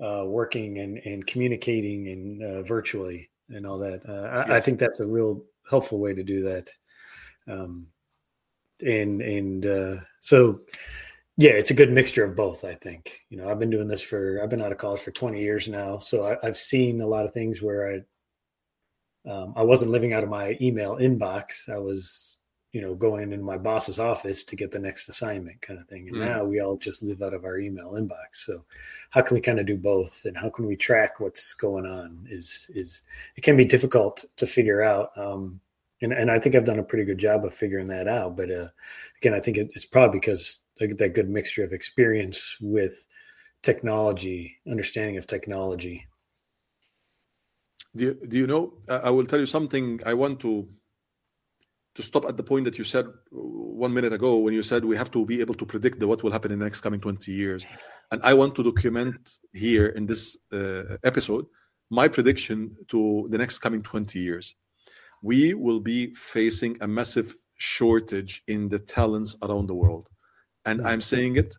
[0.00, 4.00] uh, working and and communicating and uh, virtually and all that.
[4.08, 4.50] Uh, yes.
[4.50, 6.70] I, I, think that's a real helpful way to do that.
[7.46, 7.88] Um,
[8.80, 10.60] and and uh, so
[11.36, 12.64] yeah, it's a good mixture of both.
[12.64, 15.10] I think you know I've been doing this for I've been out of college for
[15.10, 18.00] 20 years now, so I, have seen a lot of things where I
[19.26, 21.68] um, I wasn't living out of my email inbox.
[21.68, 22.38] I was,
[22.72, 26.08] you know, going in my boss's office to get the next assignment kind of thing.
[26.08, 26.24] And mm.
[26.26, 28.34] now we all just live out of our email inbox.
[28.34, 28.64] So
[29.10, 30.24] how can we kind of do both?
[30.26, 33.02] And how can we track what's going on is, is
[33.36, 35.10] it can be difficult to figure out.
[35.16, 35.60] Um,
[36.02, 38.36] and, and I think I've done a pretty good job of figuring that out.
[38.36, 38.68] But uh,
[39.18, 43.06] again, I think it's probably because that good mixture of experience with
[43.62, 46.06] technology, understanding of technology,
[47.96, 48.74] do you, do you know?
[48.88, 50.00] I will tell you something.
[50.04, 50.68] I want to
[51.94, 54.96] to stop at the point that you said one minute ago when you said we
[54.96, 57.30] have to be able to predict the, what will happen in the next coming 20
[57.30, 57.64] years
[58.10, 61.46] and i want to document here in this uh, episode
[61.90, 64.56] my prediction to the next coming 20 years
[65.22, 70.08] we will be facing a massive shortage in the talents around the world
[70.66, 71.56] and i'm saying it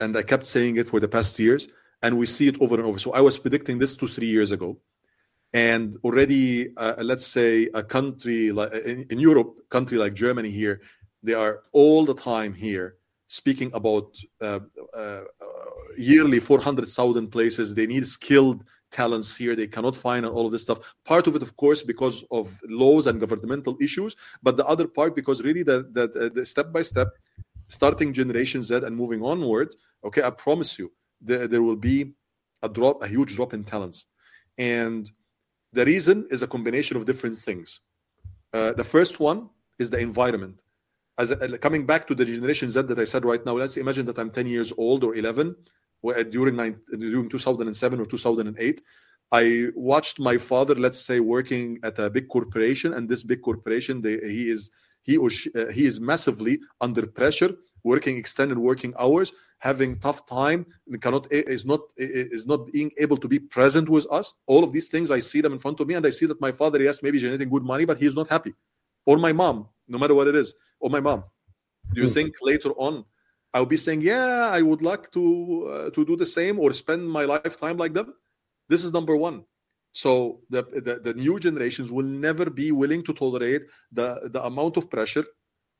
[0.00, 1.68] and i kept saying it for the past years
[2.02, 2.98] and we see it over and over.
[2.98, 4.78] So i was predicting this two three years ago.
[5.54, 10.80] And already uh, let's say a country like in, in, europe country like germany here
[11.22, 12.96] they are all the time here
[13.26, 14.60] speaking about uh,
[14.94, 15.24] uh,
[15.98, 17.74] yearly 400000 places.
[17.74, 19.54] They need skilled talents here.
[19.54, 20.94] They cannot find and all of this stuff.
[21.04, 25.14] Part of it of course because of laws and governmental issues but the other part
[25.14, 27.08] because really that that uh, the step by step
[27.76, 29.68] starting generation z and moving onward
[30.06, 30.86] okay i promise you
[31.28, 31.98] there, there will be
[32.62, 33.98] a drop a huge drop in talents
[34.58, 35.10] and
[35.72, 37.80] the reason is a combination of different things.
[38.52, 39.48] Uh, the first one
[39.78, 40.62] is the environment.
[41.18, 44.06] As a, coming back to the generation Z that I said right now, let's imagine
[44.06, 45.56] that I'm 10 years old or 11
[46.30, 48.82] during nine, during 2007 or 2008.
[49.30, 54.02] I watched my father, let's say, working at a big corporation, and this big corporation,
[54.02, 54.70] they, he is
[55.02, 59.32] he or she, uh, he is massively under pressure, working extended working hours,
[59.62, 60.66] having tough time
[61.00, 64.34] cannot is not is not being able to be present with us.
[64.46, 66.40] All of these things i see them in front of me and i see that
[66.40, 68.52] my father yes maybe generating good money but he's not happy.
[69.06, 70.54] Or my mom no matter what it is.
[70.80, 71.22] Or my mom.
[71.94, 72.14] Do you mm.
[72.14, 73.04] think later on
[73.54, 75.22] i'll be saying yeah i would like to
[75.72, 78.14] uh, to do the same or spend my lifetime like them?
[78.68, 79.44] This is number one
[79.92, 83.62] so the, the, the new generations will never be willing to tolerate
[83.92, 85.24] the the amount of pressure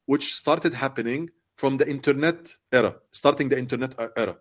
[0.07, 4.37] which started happening from the internet era, starting the internet era.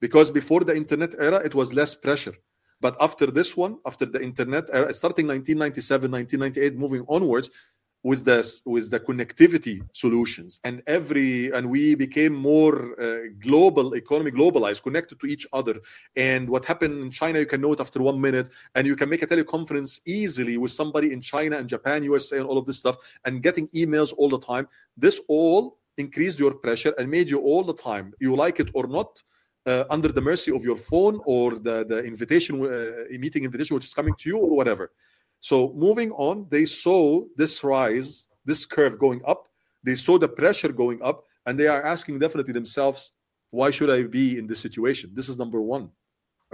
[0.00, 2.34] Because before the internet era, it was less pressure.
[2.80, 7.48] But after this one, after the internet era, starting 1997, 1998, moving onwards,
[8.04, 10.60] with the with the connectivity solutions.
[10.62, 15.76] And every and we became more uh, global economy globalized connected to each other.
[16.14, 18.48] And what happened in china you can know it after one minute.
[18.74, 22.46] And you can make a teleconference easily with somebody in china and japan usa and
[22.46, 24.68] all of this stuff and getting emails all the time.
[24.96, 28.86] This all increased your pressure and made you all the time, you like it or
[28.86, 29.22] not,
[29.66, 33.84] uh, under the mercy of your phone or the, the invitation, uh, meeting invitation which
[33.84, 34.90] is coming to you or whatever.
[35.44, 39.46] So moving on, they saw this rise, this curve going up.
[39.84, 43.12] They saw the pressure going up, and they are asking definitely themselves,
[43.50, 45.10] why should I be in this situation?
[45.12, 45.90] This is number one.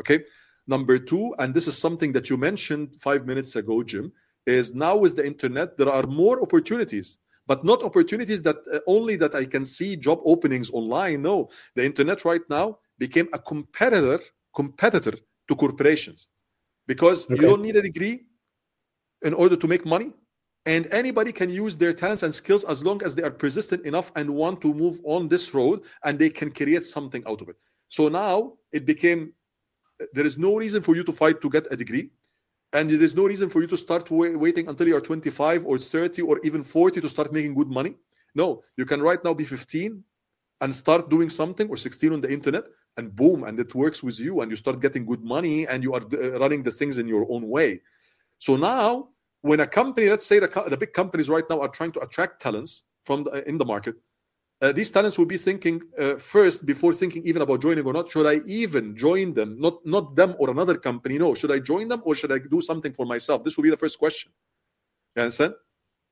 [0.00, 0.24] Okay.
[0.66, 4.10] Number two, and this is something that you mentioned five minutes ago, Jim,
[4.44, 9.16] is now with the internet, there are more opportunities but not opportunities that uh, only
[9.16, 11.22] that I can see job openings online.
[11.22, 14.20] No, the internet right now became a competitor
[14.54, 15.14] competitor
[15.48, 16.28] to corporations
[16.86, 17.34] because okay.
[17.34, 18.20] you don't need a degree
[19.22, 20.12] in order to make money.
[20.66, 24.12] And anybody can use their talents and skills as long as they are persistent enough
[24.14, 27.56] and want to move on this road and they can create something out of it.
[27.88, 29.32] So now it became
[30.12, 32.10] there is no reason for you to fight to get a degree.
[32.72, 36.22] And there is no reason for you to start waiting until you're 25 or 30
[36.22, 37.94] or even 40 to start making good money.
[38.34, 40.04] No you can right now be 15
[40.60, 42.64] and start doing something or 16 on the internet
[42.96, 45.94] and boom and it works with you and you start getting good money and you
[45.94, 47.80] are uh, running the things in your own way
[48.40, 49.08] so now
[49.42, 52.42] when a company let's say the, the big companies right now are trying to attract
[52.42, 53.94] talents from the, in the market
[54.62, 58.10] uh, these talents will be thinking uh, first before thinking even about joining or not
[58.10, 59.58] should i even join them?
[59.58, 61.34] Not not them or another company no.
[61.34, 63.42] Should i join them or should i do something for myself?
[63.42, 64.32] This will be the first question.
[65.16, 65.54] You understand?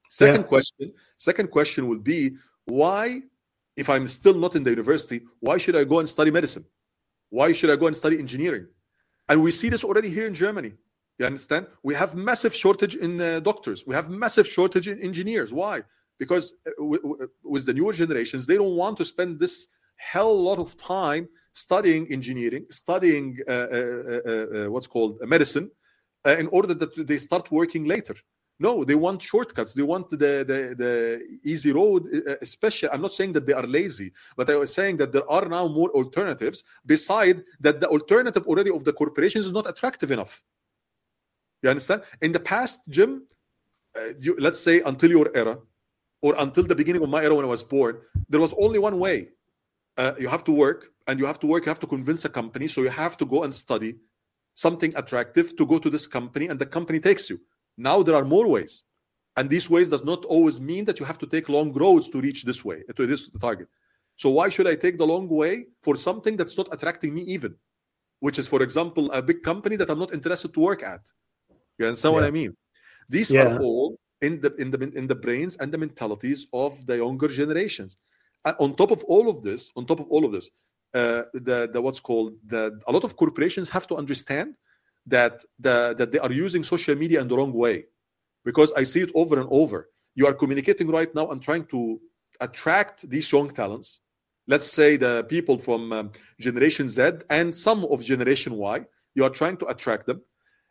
[0.09, 0.47] Second yeah.
[0.55, 3.21] question second question will be why
[3.77, 6.65] if i'm still not in the university why should i go and study medicine?
[7.29, 8.67] Why should i go and study engineering?
[9.29, 10.73] And we see this already here in germany
[11.19, 11.67] you understand?
[11.83, 13.85] We have massive shortage in uh, doctors.
[13.87, 15.53] We have massive shortage in engineers.
[15.53, 15.83] Why?
[16.19, 16.71] Because uh,
[17.43, 22.07] with the newer generations they don't want to spend this hell lot of time studying
[22.13, 25.69] engineering studying uh, uh, uh, uh what's called medicine
[26.25, 28.15] in order that they start working later.
[28.61, 29.75] No they want shortcuts.
[29.75, 30.95] They want the the, the
[31.43, 32.03] easy road
[32.43, 35.47] especially i'm not saying that they are lazy but i was saying that there are
[35.49, 36.59] now more alternatives
[36.95, 40.43] beside that the alternative already of the corporations is not attractive enough
[41.63, 43.23] you understand in the past jim
[43.97, 45.59] uh, you, let's say until your era
[46.23, 47.99] or until the beginning of my era when I was born,
[48.29, 49.29] there was only one way.
[49.97, 51.65] Uh, you have to work, and you have to work.
[51.65, 53.97] You have to convince a company, so you have to go and study
[54.55, 57.41] something attractive to go to this company, and the company takes you.
[57.77, 58.83] Now there are more ways,
[59.37, 62.21] and these ways does not always mean that you have to take long roads to
[62.21, 63.69] reach this way to this target.
[64.17, 67.55] So why should I take the long way for something that's not attracting me even?
[68.21, 71.09] Which is, for example, a big company that I'm not interested to work at.
[71.79, 72.21] You understand yeah.
[72.21, 72.57] what I mean?
[73.09, 73.47] These yeah.
[73.47, 77.29] are all in the in the in the brains and the mentalities of the younger
[77.29, 77.97] generations.
[78.45, 80.51] Uh, on top of all of this, on top of all of this,
[80.95, 84.55] uh, the the what's called the a lot of corporations have to understand
[85.07, 87.85] that the that they are using social media in the wrong way,
[88.45, 89.89] because I see it over and over.
[90.15, 92.01] You are communicating right now and trying to
[92.41, 94.01] attract these young talents.
[94.47, 96.11] Let's say the people from um,
[96.41, 98.85] Generation Z and some of Generation Y.
[99.15, 100.23] You are trying to attract them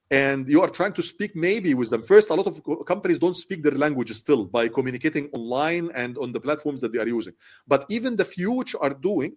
[0.09, 2.01] and you are trying to speak maybe with them.
[2.01, 6.31] First a lot of companies don't speak their language still by communicating online and on
[6.31, 7.33] the platforms that they are using.
[7.67, 9.35] But even the few which are doing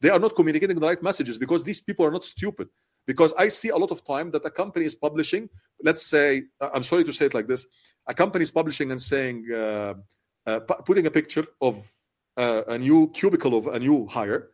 [0.00, 2.68] they are not communicating the right messages because these people are not stupid.
[3.06, 5.48] Because i see a lot of time that a company is publishing
[5.82, 6.42] let's say
[6.74, 7.66] i'm sorry to say it like this
[8.06, 9.94] a company is publishing and saying uh,
[10.46, 11.74] uh, putting a picture of
[12.36, 14.50] uh, a new cubicle of a new hire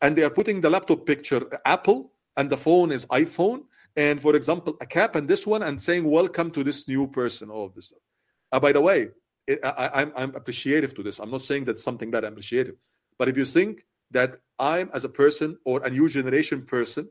[0.00, 3.60] and they are putting the laptop picture apple and the phone is iphone
[3.98, 7.50] and for example a cap and this one and saying welcome to this new person
[7.50, 8.00] all of this stuff.
[8.52, 9.08] Uh, by the way
[9.48, 11.18] it, I, I'm, I'm appreciative to this.
[11.18, 12.76] I'm not saying that's something that i'm appreciative.
[13.18, 17.08] But if you think that i'm as a person or a new generation person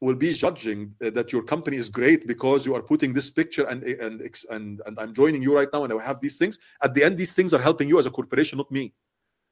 [0.00, 3.64] will be judging uh, that your company is great because you are putting this picture
[3.70, 4.14] and and
[4.50, 7.16] and, and i'm joining you right now and i have these things at the end
[7.16, 8.92] these things are helping you as a corporation not me.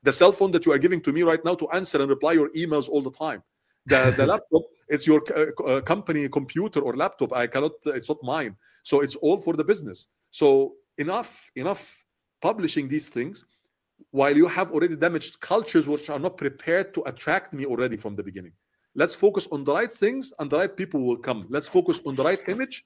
[0.05, 2.33] The cell phone that you are giving to me right now to answer and reply
[2.33, 3.43] your emails all the time
[3.87, 4.63] the, the laptop
[4.93, 7.33] it's your uh, uh, company computer or laptop.
[7.33, 8.55] I cannot it's not mine.
[8.83, 10.09] So it's all for the business.
[10.31, 12.05] So enough enough
[12.43, 13.45] publishing these things
[14.11, 18.15] while you have already damaged cultures which are not prepared to attract me already from
[18.15, 18.53] the beginning.
[18.95, 21.47] Let's focus on the right things and the right people will come.
[21.49, 22.85] Let's focus on the right image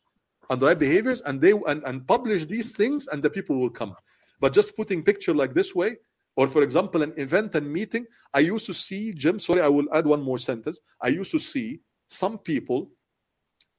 [0.51, 3.75] and the right behaviors and they and, and publish these things and the people will
[3.81, 3.97] come.
[4.39, 5.97] But just putting picture like this way
[6.37, 9.87] or for example, an event and meeting, I used to see, Jim, sorry, I will
[9.95, 10.79] add one more sentence.
[11.01, 12.91] I used to see some people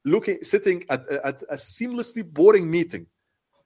[0.03, 3.05] looking, sitting at, at a seamlessly boring meeting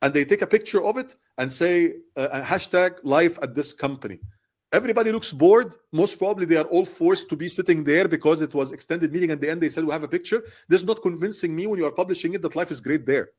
[0.01, 3.73] and they take a picture of it and say uh, a hashtag life at this
[3.73, 4.19] company.
[4.73, 5.75] Everybody looks bored.
[5.91, 9.31] Most probably they are all forced to be sitting there because it was extended meeting.
[9.31, 10.43] At the end, they said we have a picture.
[10.69, 13.31] This is not convincing me when you are publishing it that life is great there.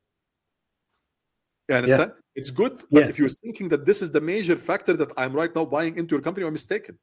[1.69, 2.11] You understand?
[2.15, 2.22] Yeah.
[2.35, 3.09] It's good, but yeah.
[3.09, 6.15] if you're thinking that this is the major factor that I'm right now buying into
[6.15, 6.97] your company, you're mistaken.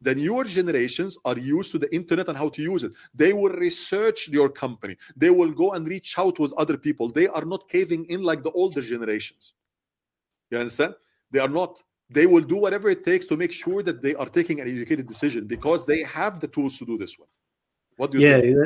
[0.00, 2.92] The newer generations are used to the internet and how to use it.
[3.14, 4.96] They will research your company.
[5.16, 7.10] They will go and reach out with other people.
[7.10, 9.54] They are not caving in like the older generations.
[10.50, 10.94] You understand?
[11.30, 11.82] They are not.
[12.10, 15.06] They will do whatever it takes to make sure that they are taking an educated
[15.08, 17.28] decision because they have the tools to do this one.
[17.96, 18.56] What do you yeah, think?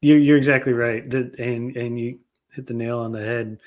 [0.00, 1.02] You're, you're exactly right.
[1.12, 2.18] And, and you
[2.52, 3.58] hit the nail on the head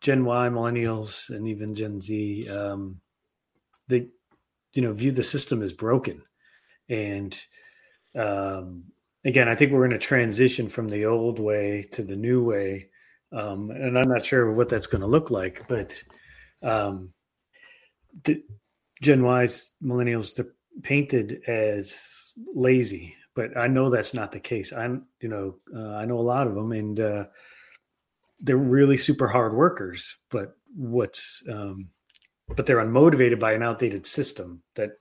[0.00, 3.00] Gen Y, millennials, and even Gen Z, um,
[3.88, 4.08] they,
[4.72, 6.22] you know, view the system as broken.
[6.88, 7.38] And
[8.14, 8.84] um,
[9.24, 12.90] again, I think we're in a transition from the old way to the new way.
[13.32, 16.02] Um, and I'm not sure what that's going to look like, but
[16.62, 17.12] um,
[18.24, 18.42] the
[19.02, 20.46] Gen Y's millennials they're
[20.82, 24.72] painted as lazy, but I know that's not the case.
[24.72, 27.26] I'm, you know, uh, I know a lot of them, and uh,
[28.40, 31.88] they're really super hard workers, but what's um,
[32.48, 34.92] but they're unmotivated by an outdated system that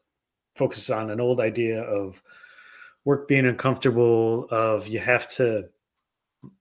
[0.55, 2.21] focuses on an old idea of
[3.05, 5.69] work being uncomfortable, of you have to,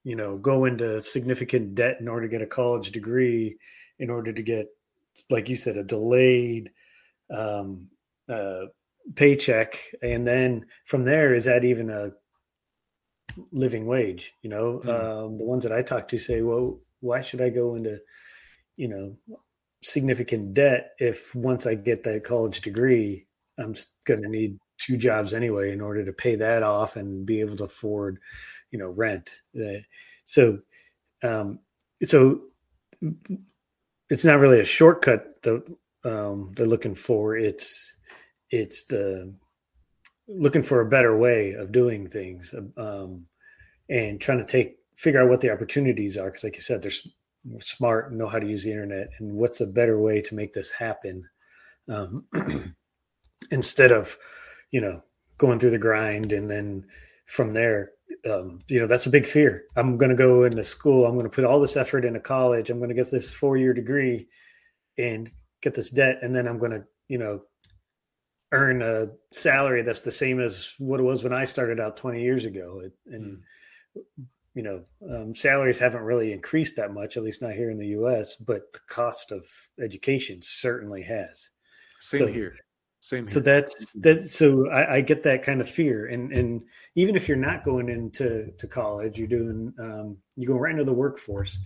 [0.05, 3.57] you know, go into significant debt in order to get a college degree,
[3.99, 4.69] in order to get,
[5.29, 6.71] like you said, a delayed
[7.31, 7.89] um,
[8.29, 8.67] uh,
[9.15, 12.11] paycheck, and then from there, is that even a
[13.53, 14.33] living wage.
[14.43, 14.89] You know, mm.
[14.89, 17.99] um, the ones that I talk to say, well, why should I go into,
[18.77, 19.17] you know,
[19.83, 23.27] significant debt if once I get that college degree,
[23.59, 23.75] I'm
[24.05, 27.57] going to need two jobs anyway in order to pay that off and be able
[27.57, 28.19] to afford,
[28.71, 29.31] you know, rent.
[29.59, 29.81] Uh,
[30.25, 30.59] so,
[31.23, 31.59] um,
[32.03, 32.41] so
[34.11, 35.65] it's not really a shortcut that
[36.05, 37.37] um, they're looking for.
[37.37, 37.95] It's
[38.51, 39.35] it's the
[40.29, 43.27] looking for a better way of doing things um,
[43.89, 47.61] and trying to take figure out what the opportunities are because like you said they're
[47.61, 50.53] smart and know how to use the internet and what's a better way to make
[50.53, 51.23] this happen
[51.89, 52.25] um,
[53.51, 54.17] instead of
[54.71, 55.03] you know
[55.39, 56.85] going through the grind and then
[57.27, 57.93] from there
[58.29, 59.65] um, you know that's a big fear.
[59.77, 62.71] I'm going to go into school i'm going to put all this effort into college
[62.71, 64.27] i'm going to get this four year degree
[64.99, 65.31] and
[65.63, 67.43] get this debt, and then I'm going to, you know,
[68.53, 72.23] earn a salary that's the same as what it was when I started out 20
[72.23, 72.83] years ago.
[73.07, 73.39] and,
[73.97, 74.25] mm.
[74.55, 77.89] you know, um, salaries haven't really increased that much, at least not here in the
[77.89, 79.47] US, but the cost of
[79.83, 81.51] education certainly has.
[82.01, 82.57] Same so, here.
[83.01, 83.25] Same.
[83.25, 83.29] Here.
[83.29, 84.23] So that's that.
[84.23, 86.63] So I, I, get that kind of fear, and and
[86.95, 90.85] even if you're not going into to college, you're doing um, you go right into
[90.85, 91.61] the workforce.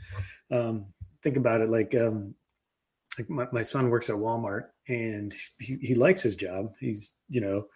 [0.50, 0.86] Um,
[1.22, 2.34] think about it like um,
[3.20, 6.72] like my, my son works at Walmart, and he, he likes his job.
[6.80, 7.66] He's you know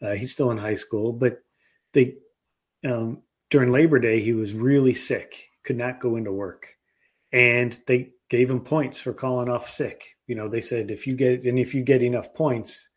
[0.00, 1.38] uh, he's still in high school, but
[1.92, 2.16] they
[2.84, 6.68] um, during Labor Day he was really sick, could not go into work,
[7.32, 10.04] and they gave him points for calling off sick.
[10.26, 12.88] You know, they said if you get and if you get enough points,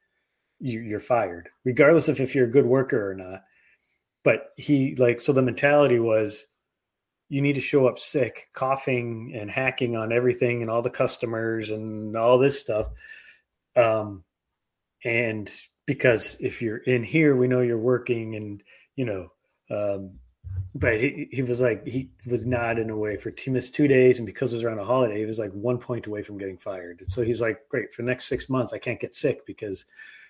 [0.59, 3.43] you, are fired, regardless of if you're a good worker or not.
[4.23, 6.47] But he like so the mentality was
[7.29, 11.71] you need to show up sick, coughing and hacking on everything and all the customers
[11.71, 12.87] and all this stuff.
[13.75, 14.23] Um,
[15.03, 15.51] and
[15.85, 18.61] because if you're in here, we know you're working and,
[18.95, 19.31] you know,
[19.69, 20.11] um,
[20.75, 23.87] but he, he was like, he was not in a way for he missed two
[23.87, 24.19] days.
[24.19, 26.57] And because it was around a holiday, he was like one point away from getting
[26.57, 27.05] fired.
[27.05, 29.85] So he's like, great for the next six months, I can't get sick because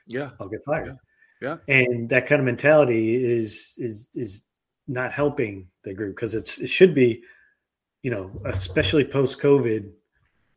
[0.08, 0.98] yeah, I'll get fired.
[1.42, 1.58] Yeah.
[1.68, 1.76] yeah.
[1.76, 4.44] And that kind of mentality is, is, is
[4.88, 7.24] not helping the group because it's, it should be,
[8.02, 9.92] you know, especially post COVID,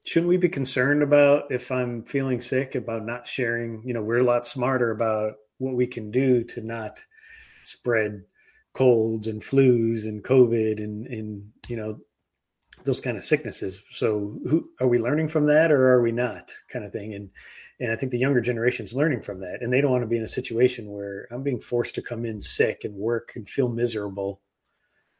[0.04, 3.82] shouldn't we be concerned about if I'm feeling sick about not sharing?
[3.84, 7.04] You know, we're a lot smarter about what we can do to not
[7.64, 8.22] spread
[8.74, 11.98] colds and flus and COVID and and you know
[12.84, 13.82] those kind of sicknesses.
[13.90, 16.50] So, who are we learning from that, or are we not?
[16.72, 17.12] Kind of thing.
[17.14, 17.30] And
[17.80, 20.08] and I think the younger generation is learning from that, and they don't want to
[20.08, 23.48] be in a situation where I'm being forced to come in sick and work and
[23.48, 24.40] feel miserable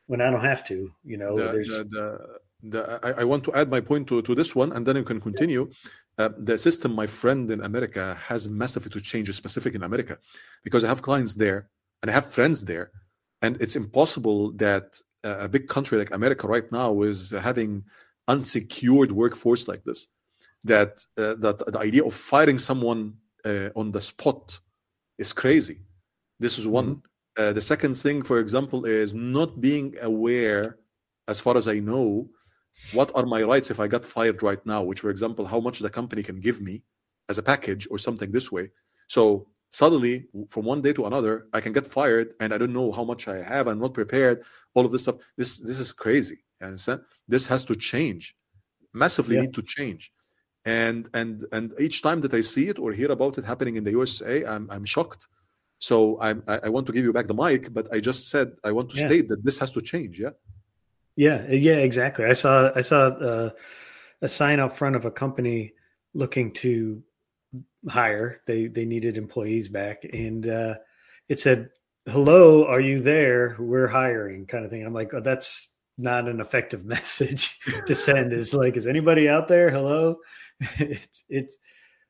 [0.06, 0.90] when I don't have to.
[1.04, 1.68] You know, the, there's.
[1.68, 4.96] The, the, I, I, want to add my point to, to this one, and then
[4.96, 5.70] you can continue.
[6.18, 10.18] Uh, the system, my friend in America, has massively to change, specific in America,
[10.64, 11.68] because I have clients there
[12.02, 12.90] and I have friends there,
[13.40, 17.84] and it's impossible that a big country like America right now is having
[18.26, 20.09] unsecured workforce like this
[20.69, 23.14] that uh, that the idea of firing someone
[23.45, 24.59] uh, on the spot
[25.19, 25.79] is crazy.
[26.39, 26.89] This is one.
[26.89, 27.43] Mm-hmm.
[27.43, 30.79] Uh, the second thing, for example, is not being aware,
[31.29, 32.29] as far as I know,
[32.93, 34.83] what are my rights if I got fired right now.
[34.83, 36.83] Which, for example, how much the company can give me
[37.29, 38.71] as a package or something this way.
[39.07, 42.91] So suddenly, from one day to another, I can get fired, and I don't know
[42.93, 43.69] how much I have.
[43.69, 44.43] I'm not prepared.
[44.75, 45.16] All of this stuff.
[45.37, 46.39] This this is crazy.
[46.61, 47.01] You understand?
[47.27, 48.37] This has to change.
[48.93, 49.43] Massively yeah.
[49.43, 50.12] need to change
[50.64, 53.84] and and and each time that I see it or hear about it happening in
[53.84, 55.26] the USA, I'm I'm shocked.
[55.80, 58.72] So I'm, I want to give you back the mic, but I just said I
[58.72, 59.06] want to yeah.
[59.06, 60.18] state that this has to change.
[60.18, 60.30] Yeah.
[61.14, 61.46] Yeah.
[61.48, 61.76] Yeah.
[61.76, 62.24] Exactly.
[62.24, 63.50] I saw I saw uh,
[64.20, 65.74] a sign up front of a company
[66.14, 67.02] looking to
[67.88, 68.40] hire.
[68.46, 70.74] They they needed employees back, and uh,
[71.28, 71.70] it said,
[72.06, 73.56] "Hello, are you there?
[73.59, 74.84] We're hiring," kind of thing.
[74.84, 78.32] I'm like, oh, that's not an effective message to send.
[78.32, 79.70] Is like, is anybody out there?
[79.70, 80.18] Hello
[80.78, 81.59] it's it's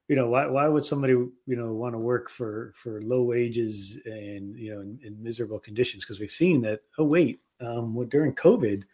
[0.08, 3.98] you know why why would somebody you know want to work for for low wages
[4.06, 8.06] and you know in, in miserable conditions because we've seen that oh wait um well,
[8.06, 8.84] during covid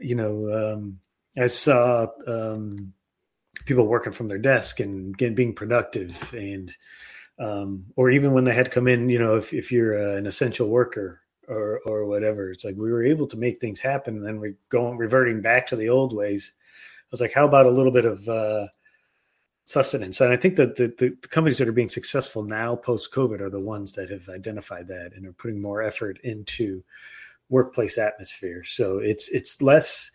[0.00, 0.98] you know um
[1.38, 2.92] i saw um
[3.66, 6.74] people working from their desk and getting being productive and
[7.38, 10.26] um or even when they had come in you know if, if you're uh, an
[10.26, 14.24] essential worker or or whatever it's like we were able to make things happen and
[14.24, 16.52] then we're going reverting back to the old ways
[17.12, 18.68] I was like, how about a little bit of uh,
[19.66, 20.22] sustenance?
[20.22, 23.42] And I think that the, the, the, companies that are being successful now post COVID
[23.42, 26.82] are the ones that have identified that and are putting more effort into
[27.50, 28.64] workplace atmosphere.
[28.64, 30.10] So it's it's less.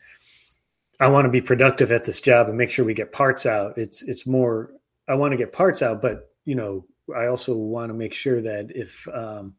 [0.99, 3.77] I want to be productive at this job and make sure we get parts out.
[3.77, 4.71] It's it's more.
[5.07, 6.83] I want to get parts out, but you know,
[7.15, 9.53] I also want to make sure that if um,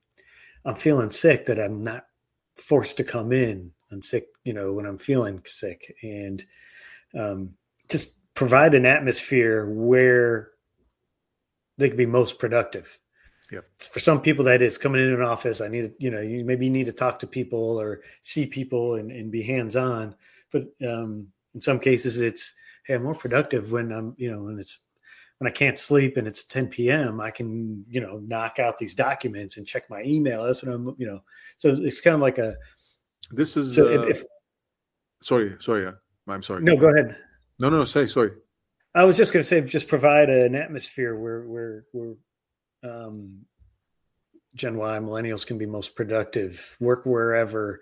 [0.65, 2.07] I'm feeling sick, that I'm not
[2.57, 4.27] forced to come in and sick.
[4.45, 6.45] You know, when I'm feeling sick and
[7.19, 7.51] um,
[7.89, 10.51] just provide an atmosphere where
[11.79, 12.99] they can be most productive.
[13.51, 13.61] Yeah.
[13.79, 15.61] For some people, that is coming in an office.
[15.61, 18.97] I need, you know, you maybe you need to talk to people or see people
[18.97, 20.15] and, and be hands on.
[20.53, 22.53] But um, in some cases, it's
[22.85, 24.81] hey, I'm more productive when I'm, you know, when it's
[25.39, 27.20] when I can't sleep and it's 10 p.m.
[27.20, 30.45] I can, you know, knock out these documents and check my email.
[30.45, 31.22] That's what I'm, you know.
[31.57, 32.57] So it's kind of like a.
[33.30, 33.74] This is.
[33.74, 34.24] So uh, if, if,
[35.22, 35.93] sorry, sorry.
[36.26, 36.62] I'm sorry.
[36.62, 37.16] No, go ahead.
[37.59, 38.32] No, no, say sorry.
[38.95, 42.14] I was just going to say, just provide an atmosphere where where where
[42.82, 43.45] um,
[44.55, 47.80] Gen Y millennials can be most productive, work wherever,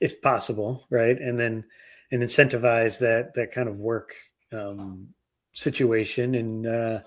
[0.00, 1.18] if possible, right?
[1.18, 1.64] And then
[2.10, 4.14] and incentivize that that kind of work
[4.52, 5.08] um,
[5.56, 6.34] situation.
[6.34, 7.00] And uh,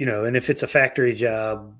[0.00, 1.76] you know and if it's a factory job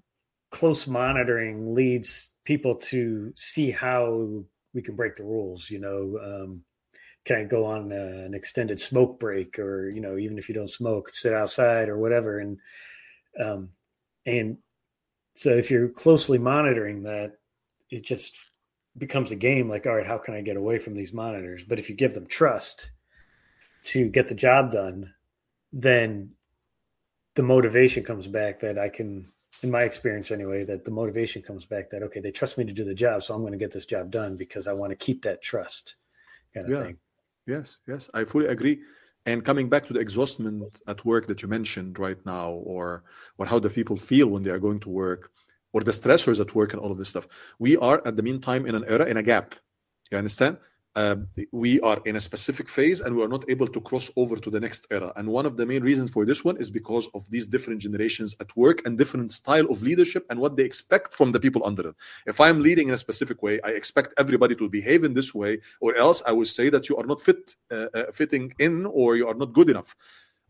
[0.51, 4.45] close monitoring leads people to see how
[4.75, 6.63] we can break the rules you know um,
[7.25, 10.55] can i go on uh, an extended smoke break or you know even if you
[10.55, 12.39] don't smoke sit outside or whatever.
[12.39, 12.59] And
[13.39, 13.71] um,
[14.27, 14.59] and
[15.35, 17.33] so if you're closely monitoring that
[17.89, 18.37] it just
[18.99, 21.65] becomes a game like all right how can i get away from these monitors?
[21.65, 22.91] But if you give them trust
[23.85, 25.15] to get the job done
[25.73, 26.31] then
[27.35, 29.31] the motivation comes back that i can
[29.63, 32.73] in my experience anyway that the motivation comes back that okay they trust me to
[32.73, 34.97] do the job so i'm going to get this job done because i want to
[34.97, 35.97] keep that trust
[36.55, 36.85] kind of yeah.
[36.85, 36.99] thing.
[37.47, 38.81] Yes yes i fully agree.
[39.27, 43.05] And coming back to the exhaustion at work that you mentioned right now or
[43.37, 45.31] or how the people feel when they are going to work
[45.73, 48.65] or the stressors at work and all of this stuff we are at the meantime
[48.67, 49.55] in an era in a gap.
[50.11, 50.57] You understand
[50.97, 54.37] um, we are in a specific phase and we are not able to cross over
[54.37, 55.13] to the next era.
[55.17, 58.35] And one of the main reasons for this one is because of these different generations
[58.41, 61.83] at work and different style of leadership and what they expect from the people under
[61.83, 61.95] them.
[62.27, 65.61] If I'm leading in a specific way, I expect everybody to behave in this way,
[65.81, 69.17] or else I would say that you are not fit, uh, uh, fitting in, or
[69.17, 69.95] you are not good enough.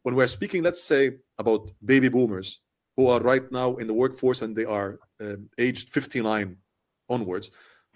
[0.03, 2.61] When we're speaking, let's say about baby boomers
[2.97, 6.57] who are right now in the workforce and they are um, aged 59
[7.11, 7.51] onwards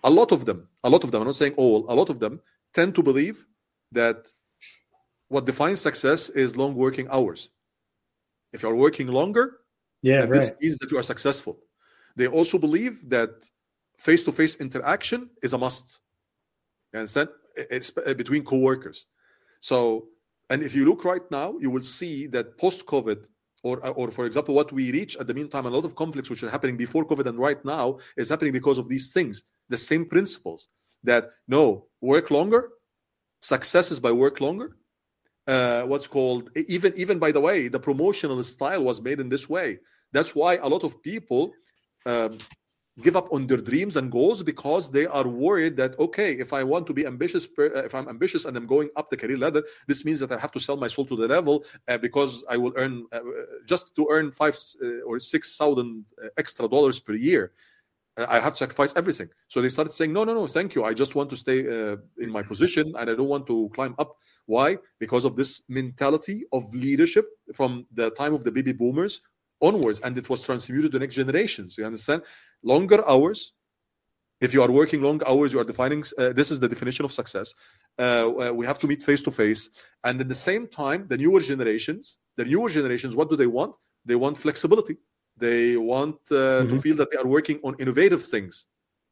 [0.05, 2.21] a lot of them, a lot of them, I'm not saying all, a lot of
[2.21, 2.41] them
[2.75, 3.47] tend to believe
[3.91, 4.33] that
[5.29, 7.49] what defines success is long working hours.
[8.53, 9.61] If you're working longer,
[10.03, 10.33] yeah, right.
[10.33, 11.59] this means that you are successful.
[12.15, 13.31] They also believe that
[13.99, 16.01] face-to-face interaction is a must.
[16.93, 17.31] You understand?
[17.57, 19.07] It's between co-workers.
[19.61, 20.09] So,
[20.51, 23.27] and if you look right now, you will see that post-COVID,
[23.63, 26.43] or, or for example, what we reach at the meantime, a lot of conflicts which
[26.43, 30.05] are happening before COVID and right now is happening because of these things the same
[30.07, 30.69] principles
[31.03, 32.71] that no work longer
[33.41, 34.77] success is by work longer
[35.47, 39.49] uh, what's called even even by the way the promotional style was made in this
[39.49, 39.79] way.
[40.13, 41.53] That's why a lot of people
[42.07, 42.39] um,
[43.03, 46.63] give up on their dreams and goals because they are worried that okay if i
[46.63, 49.65] want to be ambitious uh, if i'm ambitious and i'm going up the career ladder
[49.89, 52.57] this means that i have to sell my soul to the devil uh, because i
[52.57, 53.19] will earn uh,
[53.67, 57.51] just to earn five uh, or six thousand uh, extra dollars per year
[58.17, 59.29] I have to sacrifice everything.
[59.49, 60.85] So they started saying, no, no, no, thank you.
[60.85, 63.95] I just want to stay uh, in my position and I don't want to climb
[63.99, 64.17] up.
[64.47, 64.79] Why?
[65.01, 69.21] Because of this mentality of leadership from the time of the baby boomers
[69.61, 69.99] onwards.
[70.01, 71.77] And it was transmuted to the next generations.
[71.77, 72.23] You understand?
[72.63, 73.53] Longer hours.
[74.41, 77.13] If you are working long hours, you are defining, uh, this is the definition of
[77.13, 77.55] success.
[77.99, 79.69] Uh, uh we have to meet face to face.
[80.05, 83.77] And at the same time, the newer generations, the newer generations, what do they want?
[84.05, 84.99] They want flexibility
[85.37, 86.75] they want uh, mm-hmm.
[86.75, 88.67] to feel that they are working on innovative things.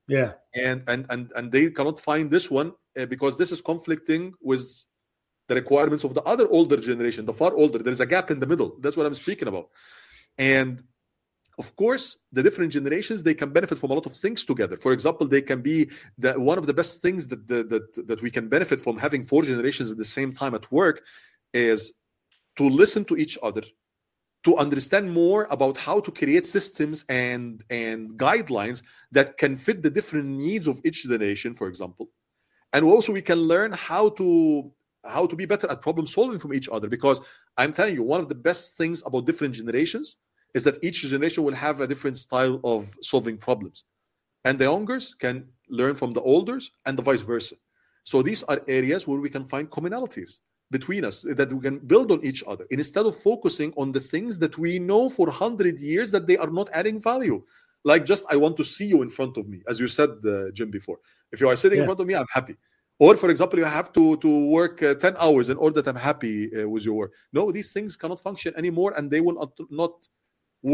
[0.08, 4.34] Yeah, and and and and they cannot find this one uh, because this is conflicting
[4.40, 4.62] with
[5.48, 7.78] the requirements of the other older generation, the far older.
[7.78, 8.76] There is a gap in the middle.
[8.80, 9.68] That's what I'm speaking about.
[10.38, 10.82] And
[11.58, 14.76] of course, the different generations they can benefit from a lot of things together.
[14.78, 18.22] For example, they can be the, one of the best things that, that that that
[18.22, 21.02] we can benefit from having four generations at the same time at work
[21.52, 21.92] is
[22.56, 23.62] to listen to each other
[24.44, 28.82] to understand more about how to create systems and and guidelines
[29.12, 32.08] that can fit the different needs of each generation for example.
[32.72, 34.72] And also we can learn how to
[35.04, 37.20] how to be better at problem solving from each other because
[37.56, 40.18] i'm telling you one of the best things about different generations
[40.54, 43.84] is that each generation will have a different style of solving problems.
[44.44, 47.56] And the youngers can learn from the olders and the vice versa.
[48.04, 50.40] So these are areas where we can find commonalities
[50.72, 54.32] between us that we can build on each other instead of focusing on the things
[54.42, 57.38] that we know for 100 years that they are not adding value.
[57.84, 60.50] Like just i want to see you in front of me as you said uh,
[60.58, 60.98] jim before.
[61.34, 61.84] If you are sitting yeah.
[61.84, 62.56] in front of me i'm happy.
[63.04, 66.02] Or for example you have to to work uh, 10 hours in order that i'm
[66.10, 67.12] happy uh, with your work.
[67.32, 69.52] No these things cannot function anymore and they will not,
[69.82, 69.94] not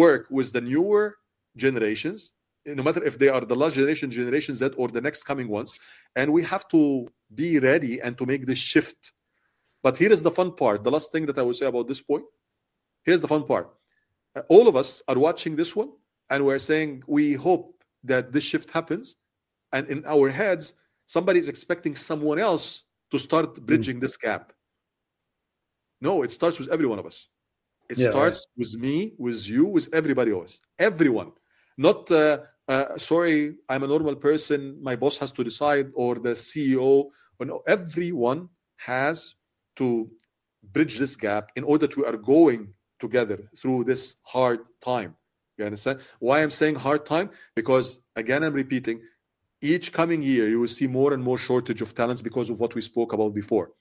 [0.03, 1.17] work with the newer
[1.57, 2.21] generations
[2.67, 5.71] no matter if they are the last generation generation z or the next coming ones.
[6.17, 6.83] And we have to
[7.35, 9.13] be ready and to make this shift
[9.83, 10.85] but here is the fun part.
[10.85, 12.25] The last thing that I will say about this point.
[13.05, 13.71] Here's the fun part.
[14.35, 15.91] Uh, all of us are watching this one,
[16.31, 19.17] and we're saying we hope that this shift happens.
[19.73, 20.75] And in our heads,
[21.07, 23.65] somebody is expecting someone else to start hmm.
[23.65, 24.01] bridging mm.
[24.01, 24.53] this gap.
[26.01, 27.29] No, it starts with every one of us.
[27.89, 28.59] It yeah, starts right.
[28.59, 30.61] with me, with you, with everybody else.
[30.79, 31.33] Everyone.
[31.77, 36.31] Not, uh, uh, sorry, I'm a normal person, my boss has to decide, or the
[36.31, 37.09] CEO.
[37.41, 39.35] no, everyone has
[39.79, 40.11] to
[40.73, 45.15] bridge this gap in order to are going together through this hard time.
[45.57, 46.01] You understand?
[46.21, 47.31] Why I'm saying hard time?
[47.55, 49.01] Because again, I'm repeating,
[49.61, 52.75] each coming year you will see more and more shortage of talents because of what
[52.75, 53.73] we spoke about before.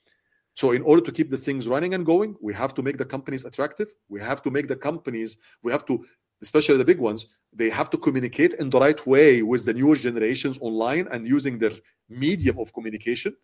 [0.56, 3.06] So, in order to keep the things running and going, we have to make the
[3.06, 3.94] companies attractive.
[4.10, 6.04] We have to make the companies, we have to,
[6.42, 9.96] especially the big ones, they have to communicate in the right way with the newer
[9.96, 11.74] generations online and using their
[12.10, 13.36] medium of communication.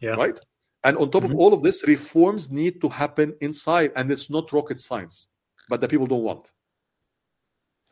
[0.00, 0.16] Yeah.
[0.16, 0.38] Right.
[0.84, 1.32] And on top mm-hmm.
[1.32, 5.28] of all of this, reforms need to happen inside, and it's not rocket science,
[5.68, 6.52] but the people don't want.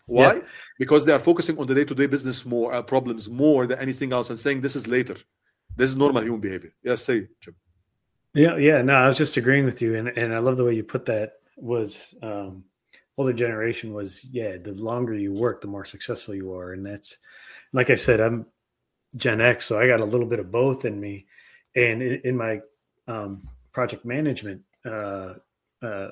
[0.07, 0.35] Why?
[0.35, 0.41] Yeah.
[0.79, 4.31] Because they are focusing on the day-to-day business more uh, problems more than anything else,
[4.31, 5.17] and saying this is later.
[5.75, 6.75] This is normal human behavior.
[6.83, 7.55] Yes, say Jim.
[8.35, 8.83] Yeah, yeah.
[8.83, 11.07] No, I was just agreeing with you, and and I love the way you put
[11.07, 11.35] that.
[11.57, 12.65] Was um,
[13.17, 14.59] older generation was yeah.
[14.59, 17.17] The longer you work, the more successful you are, and that's
[17.73, 18.47] like I said, I'm
[19.17, 21.27] Gen X, so I got a little bit of both in me.
[21.75, 22.61] And in, in my
[23.09, 25.35] um, project management uh,
[25.83, 26.09] uh,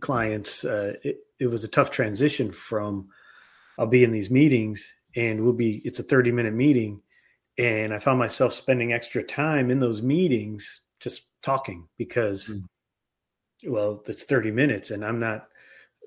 [0.00, 3.08] clients, uh, it, it was a tough transition from
[3.78, 7.00] I'll be in these meetings and we'll be it's a 30 minute meeting
[7.58, 13.70] and I found myself spending extra time in those meetings just talking because, mm.
[13.70, 15.48] well, it's 30 minutes and I'm not,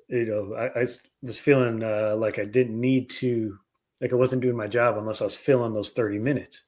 [0.10, 0.86] you know, I, I
[1.22, 3.58] was feeling uh, like I didn't need to,
[4.02, 6.64] like I wasn't doing my job unless I was filling those 30 minutes.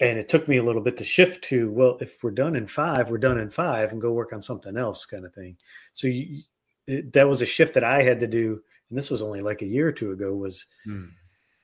[0.00, 2.66] And it took me a little bit to shift to, well, if we're done in
[2.66, 5.56] five, we're done in five and go work on something else kind of thing.
[5.92, 6.42] So you,
[6.86, 8.62] it, that was a shift that I had to do.
[8.88, 11.10] And this was only like a year or two ago was, mm.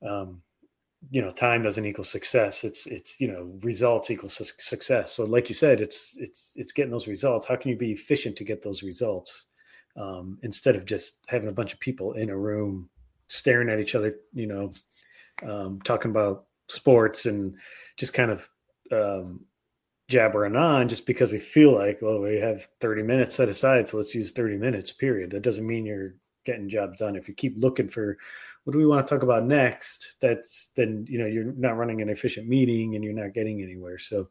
[0.06, 0.42] um,
[1.10, 5.24] you know time doesn't equal success it's it's you know results equal su- success so
[5.24, 8.44] like you said it's it's it's getting those results how can you be efficient to
[8.44, 9.46] get those results
[9.96, 12.88] um, instead of just having a bunch of people in a room
[13.28, 14.72] staring at each other you know
[15.42, 17.56] um, talking about sports and
[17.96, 18.48] just kind of
[18.92, 19.44] um,
[20.08, 23.96] jabbering on just because we feel like well we have 30 minutes set aside so
[23.96, 25.30] let's use 30 minutes period.
[25.30, 26.14] That doesn't mean you're
[26.44, 27.16] getting jobs done.
[27.16, 28.16] If you keep looking for
[28.64, 30.16] what do we want to talk about next?
[30.20, 33.98] That's then you know you're not running an efficient meeting and you're not getting anywhere.
[33.98, 34.28] So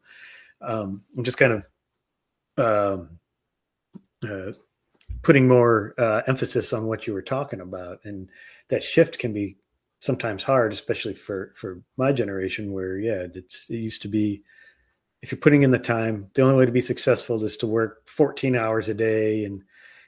[0.60, 1.66] um, i'm just kind of
[2.58, 3.18] um,
[4.26, 4.52] uh,
[5.22, 8.30] putting more uh, emphasis on what you were talking about and
[8.68, 9.56] that shift can be
[10.00, 14.42] sometimes hard especially for for my generation where yeah it's it used to be
[15.22, 18.06] if you're putting in the time the only way to be successful is to work
[18.08, 19.62] 14 hours a day and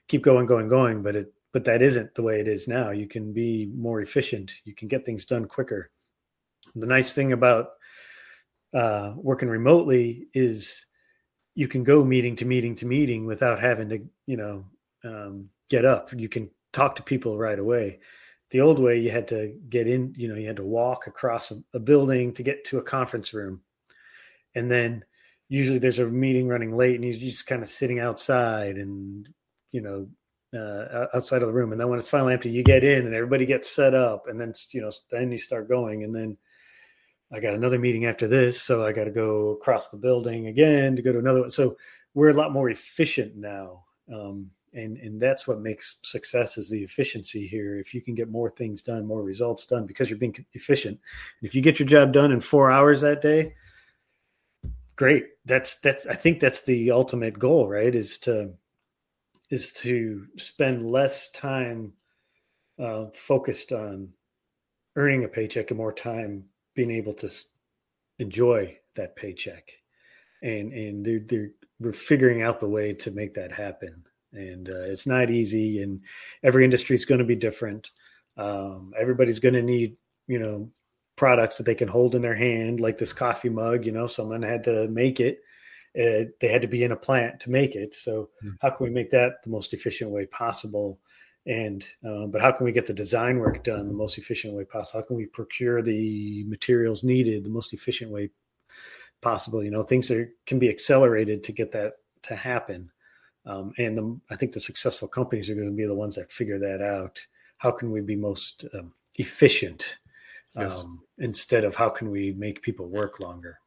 [0.07, 2.91] keep going going going but it but that isn't the way it is now.
[2.91, 4.53] You can be more efficient.
[4.65, 5.91] You can get things done quicker.
[6.75, 7.71] The nice thing about
[8.75, 10.87] uh, working remotely is
[11.55, 14.67] you can go meeting to meeting to meeting without having to, you know,
[15.05, 16.13] um, get up.
[16.15, 18.01] You can talk to people right away.
[18.51, 21.51] The old way, you had to get in, you know, you had to walk across
[21.51, 23.61] a, a building to get to a conference room.
[24.55, 25.05] And then
[25.49, 29.29] usually there's a meeting running late and you're just kind of sitting outside and,
[29.73, 30.09] you know,
[30.55, 31.73] uh, outside of the room.
[31.73, 34.41] And then when it's finally empty, you get in and everybody gets set up, and
[34.41, 36.05] then you know, then you start going.
[36.05, 36.37] And then
[37.33, 40.97] I got another meeting after this, so I got to go across the building again
[40.97, 41.51] to go to another one.
[41.51, 41.77] So
[42.15, 46.83] we're a lot more efficient now, um, and and that's what makes success is the
[46.83, 47.79] efficiency here.
[47.79, 50.99] If you can get more things done, more results done, because you're being efficient.
[51.41, 53.55] And if you get your job done in four hours that day,
[54.97, 55.27] great.
[55.45, 57.95] That's that's I think that's the ultimate goal, right?
[57.95, 58.55] Is to
[59.51, 61.93] is to spend less time
[62.79, 64.11] uh, focused on
[64.97, 67.31] earning a paycheck and more time being able to
[68.19, 69.71] enjoy that paycheck
[70.43, 71.51] and and they're, they're
[71.81, 76.01] we're figuring out the way to make that happen and uh, it's not easy and
[76.43, 77.91] every industry is going to be different
[78.37, 80.71] um, everybody's going to need you know
[81.17, 84.43] products that they can hold in their hand like this coffee mug you know someone
[84.43, 85.41] had to make it
[85.99, 87.95] uh, they had to be in a plant to make it.
[87.95, 88.57] So mm.
[88.61, 91.01] how can we make that the most efficient way possible?
[91.47, 94.65] And uh, but how can we get the design work done the most efficient way
[94.65, 95.01] possible?
[95.01, 98.31] How can we procure the materials needed the most efficient way
[99.23, 99.65] possible?
[99.65, 102.91] You know, things that can be accelerated to get that to happen.
[103.49, 106.31] Um, and the, I think the successful companies are going to be the ones that
[106.31, 107.19] figure that out.
[107.57, 109.97] How can we be most um, efficient
[110.57, 110.85] yes.
[110.85, 113.59] um, instead of how can we make people work longer?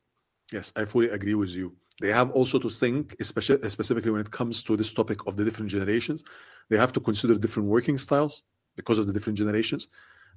[0.54, 4.32] Yes, I fully agree with you they have also to think, especially specifically when it
[4.32, 6.24] comes to this topic of the different generations,
[6.70, 8.42] they have to consider different working styles
[8.76, 9.88] because of the different generations.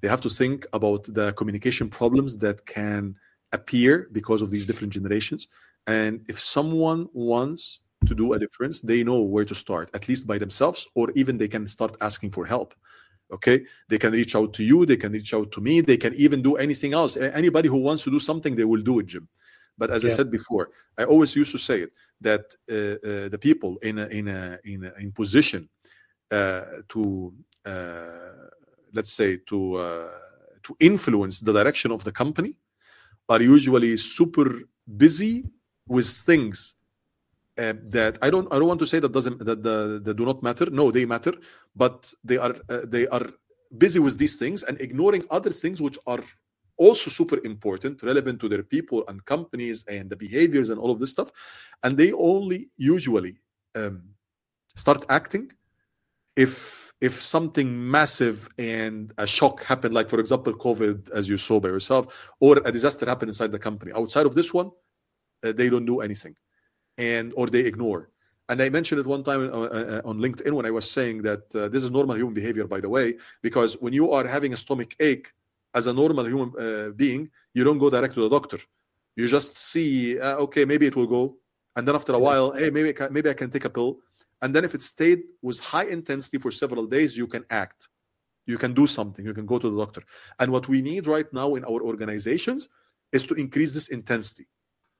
[0.02, 3.16] They have to think about the communication problems that can
[3.52, 5.48] appear because of these different generations.
[5.86, 10.26] And if someone wants to do a difference, they know where to start, at least
[10.26, 12.74] by themselves, or even they can start asking for help.
[13.32, 16.14] Okay, they can reach out to you, they can reach out to me, they can
[16.14, 17.16] even do anything else.
[17.16, 19.28] Anybody who wants to do something, they will do it, Jim.
[19.76, 20.10] But as yeah.
[20.10, 23.98] I said before, I always used to say it that uh, uh, the people in
[23.98, 25.68] a, in a, in a, in position
[26.30, 27.32] uh, to
[27.64, 28.48] uh,
[28.92, 30.10] let's say to uh,
[30.62, 32.56] to influence the direction of the company
[33.28, 34.60] are usually super
[34.96, 35.44] busy
[35.88, 36.74] with things
[37.58, 40.24] uh, that I don't I don't want to say that doesn't that the, the do
[40.24, 40.66] not matter.
[40.66, 41.34] No, they matter,
[41.74, 43.26] but they are uh, they are
[43.78, 46.22] busy with these things and ignoring other things which are
[46.76, 50.98] also super important, relevant to their people and companies and the behaviors and all of
[50.98, 51.30] this stuff.
[51.82, 53.36] And they only usually
[53.74, 54.02] um,
[54.76, 55.52] start acting
[56.36, 61.60] if if something massive and a shock happened, like for example COVID, as you saw
[61.60, 63.92] by yourself, or a disaster happened inside the company.
[63.92, 64.70] Outside of this one,
[65.44, 66.34] uh, they don't do anything,
[66.98, 68.10] and or they ignore.
[68.48, 71.54] And I mentioned it one time uh, uh, on LinkedIn when I was saying that
[71.54, 74.56] uh, this is normal human behavior, by the way, because when you are having a
[74.56, 75.32] stomach ache
[75.74, 78.58] as a normal human uh, being, you don't go direct to the doctor.
[79.16, 81.36] You just see, uh, okay, maybe it will go,
[81.76, 83.98] and then after a while, hey, maybe I can, maybe I can take a pill,
[84.42, 87.88] and then if it stayed with high intensity for several days, you can act,
[88.46, 90.02] you can do something, you can go to the doctor.
[90.38, 92.68] And what we need right now in our organizations
[93.10, 94.46] is to increase this intensity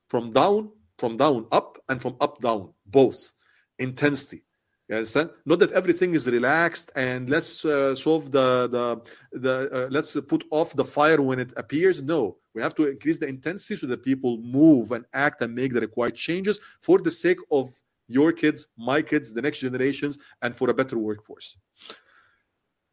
[0.09, 3.33] from down, from down up, and from up down, both
[3.79, 4.45] intensity
[4.89, 5.31] you understand?
[5.47, 10.45] Not that everything is relaxed and let's uh, solve the the the uh, let's put
[10.51, 12.03] off the fire when it appears.
[12.03, 15.73] No, we have to increase the intensity so that people move and act and make
[15.73, 17.71] the required changes for the sake of
[18.09, 21.57] your kids, my kids, the next generations, and for a better workforce.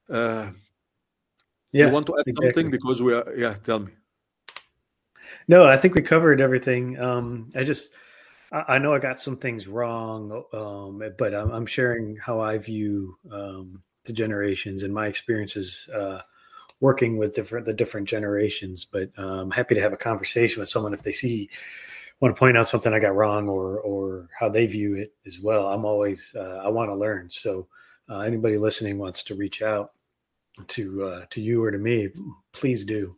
[0.10, 0.52] Uh,
[1.74, 2.48] yeah, you want to add exactly.
[2.48, 3.34] something because we are?
[3.36, 3.92] Yeah, tell me.
[5.48, 7.00] No, I think we covered everything.
[7.00, 7.92] Um, I just
[8.52, 13.18] I know I got some things wrong, um, but I'm, I'm, sharing how I view
[13.32, 16.20] um, the generations and my experiences uh,
[16.82, 18.84] working with different the different generations.
[18.84, 21.50] But I'm happy to have a conversation with someone if they see
[22.22, 25.40] want to point out something I got wrong or or how they view it as
[25.40, 25.68] well.
[25.70, 27.30] I'm always uh, I want to learn.
[27.30, 27.68] So
[28.10, 29.92] uh, anybody listening wants to reach out
[30.68, 32.10] to uh, to you or to me,
[32.54, 33.16] please do.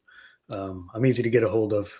[0.49, 1.93] Um, I'm easy to get a hold of.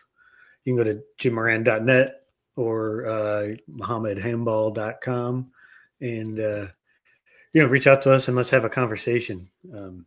[0.64, 2.24] You can go to jimmoran.net
[2.56, 5.52] or uh, muhammadhambal.com
[6.02, 6.68] and uh,
[7.54, 10.06] you know reach out to us and let's have a conversation um,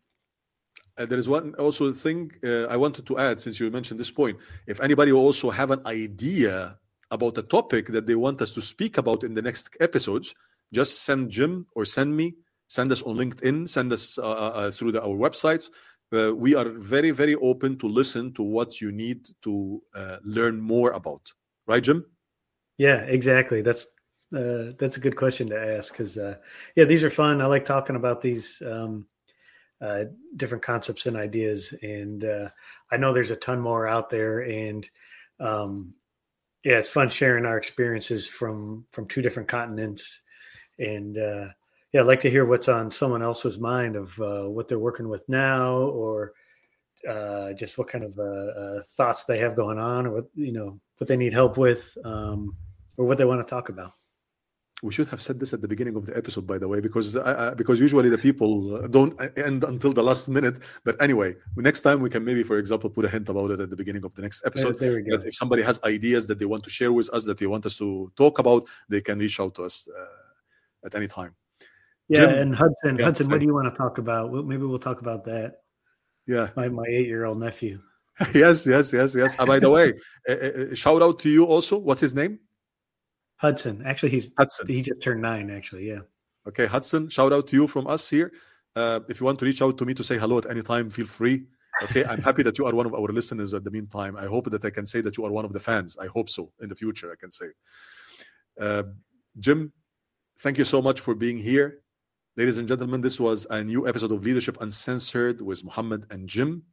[0.98, 4.10] uh, there is one also thing uh, I wanted to add since you mentioned this
[4.10, 4.38] point.
[4.66, 6.78] If anybody also have an idea
[7.10, 10.34] about a topic that they want us to speak about in the next episodes,
[10.72, 12.34] just send Jim or send me,
[12.68, 15.70] send us on LinkedIn, send us uh, uh, uh through the, our websites.
[16.12, 19.82] Uh, we are very, very open to listen to what you need to
[20.24, 21.32] learn more about.
[21.66, 22.04] Right, Jim?
[22.78, 23.62] Yeah, exactly.
[23.62, 23.86] That's
[24.34, 26.36] uh, that's a good question to ask because uh,
[26.74, 27.40] yeah, these are fun.
[27.40, 29.06] I like talking about these um,
[29.80, 30.04] uh,
[30.36, 32.48] different concepts and ideas, and uh,
[32.90, 34.40] I know there's a ton more out there.
[34.40, 34.88] And
[35.38, 35.94] um,
[36.64, 40.22] yeah, it's fun sharing our experiences from from two different continents.
[40.78, 41.48] And uh,
[41.92, 45.08] yeah, I'd like to hear what's on someone else's mind of uh, what they're working
[45.08, 46.32] with now, or
[47.56, 51.16] just what kind of thoughts they have going on, or what you know what they
[51.16, 51.96] need help with.
[52.04, 52.56] Um,
[52.96, 53.92] or what they want to talk about.
[54.82, 57.16] We should have said this at the beginning of the episode, by the way, because
[57.16, 60.58] uh, because usually the people uh, don't end until the last minute.
[60.84, 63.70] But anyway, next time we can maybe, for example, put a hint about it at
[63.70, 64.78] the beginning of the next episode.
[64.78, 65.16] There, there we go.
[65.16, 67.64] That if somebody has ideas that they want to share with us, that they want
[67.64, 71.34] us to talk about, they can reach out to us uh, at any time.
[72.08, 74.32] Yeah, Jim, and Hudson, Hudson, what do you want to talk about?
[74.32, 75.56] maybe we'll talk about that.
[76.26, 77.80] Yeah, my my eight year old nephew.
[78.34, 79.38] yes, yes, yes, yes.
[79.38, 79.92] Uh, by the way,
[80.28, 81.76] uh, shout out to you also.
[81.76, 82.38] What's his name?
[83.36, 83.82] Hudson.
[83.84, 84.66] Actually, he's Hudson.
[84.66, 85.50] He just turned nine.
[85.50, 86.00] Actually, yeah.
[86.48, 87.08] Okay, Hudson.
[87.08, 88.32] Shout out to you from us here.
[88.74, 90.90] Uh, if you want to reach out to me to say hello at any time,
[90.90, 91.44] feel free.
[91.82, 93.52] Okay, I'm happy that you are one of our listeners.
[93.52, 95.60] At the meantime, I hope that I can say that you are one of the
[95.60, 95.98] fans.
[95.98, 96.50] I hope so.
[96.60, 97.48] In the future, I can say.
[98.58, 98.84] Uh,
[99.38, 99.72] Jim,
[100.38, 101.82] thank you so much for being here.
[102.36, 106.64] Ladies and gentlemen, this was a new episode of Leadership Uncensored with Mohamed and Jim.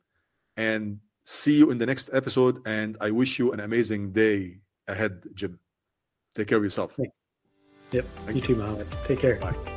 [0.57, 2.59] And see you in the next episode.
[2.65, 4.59] And I wish you an amazing day
[4.89, 5.57] ahead, Jim.
[6.35, 6.95] Take care of yourself.
[6.97, 7.17] Thanks.
[7.93, 8.05] Yep.
[8.17, 8.87] Thank you, you too, Mohamed.
[9.05, 9.37] Take care.
[9.37, 9.72] Bye.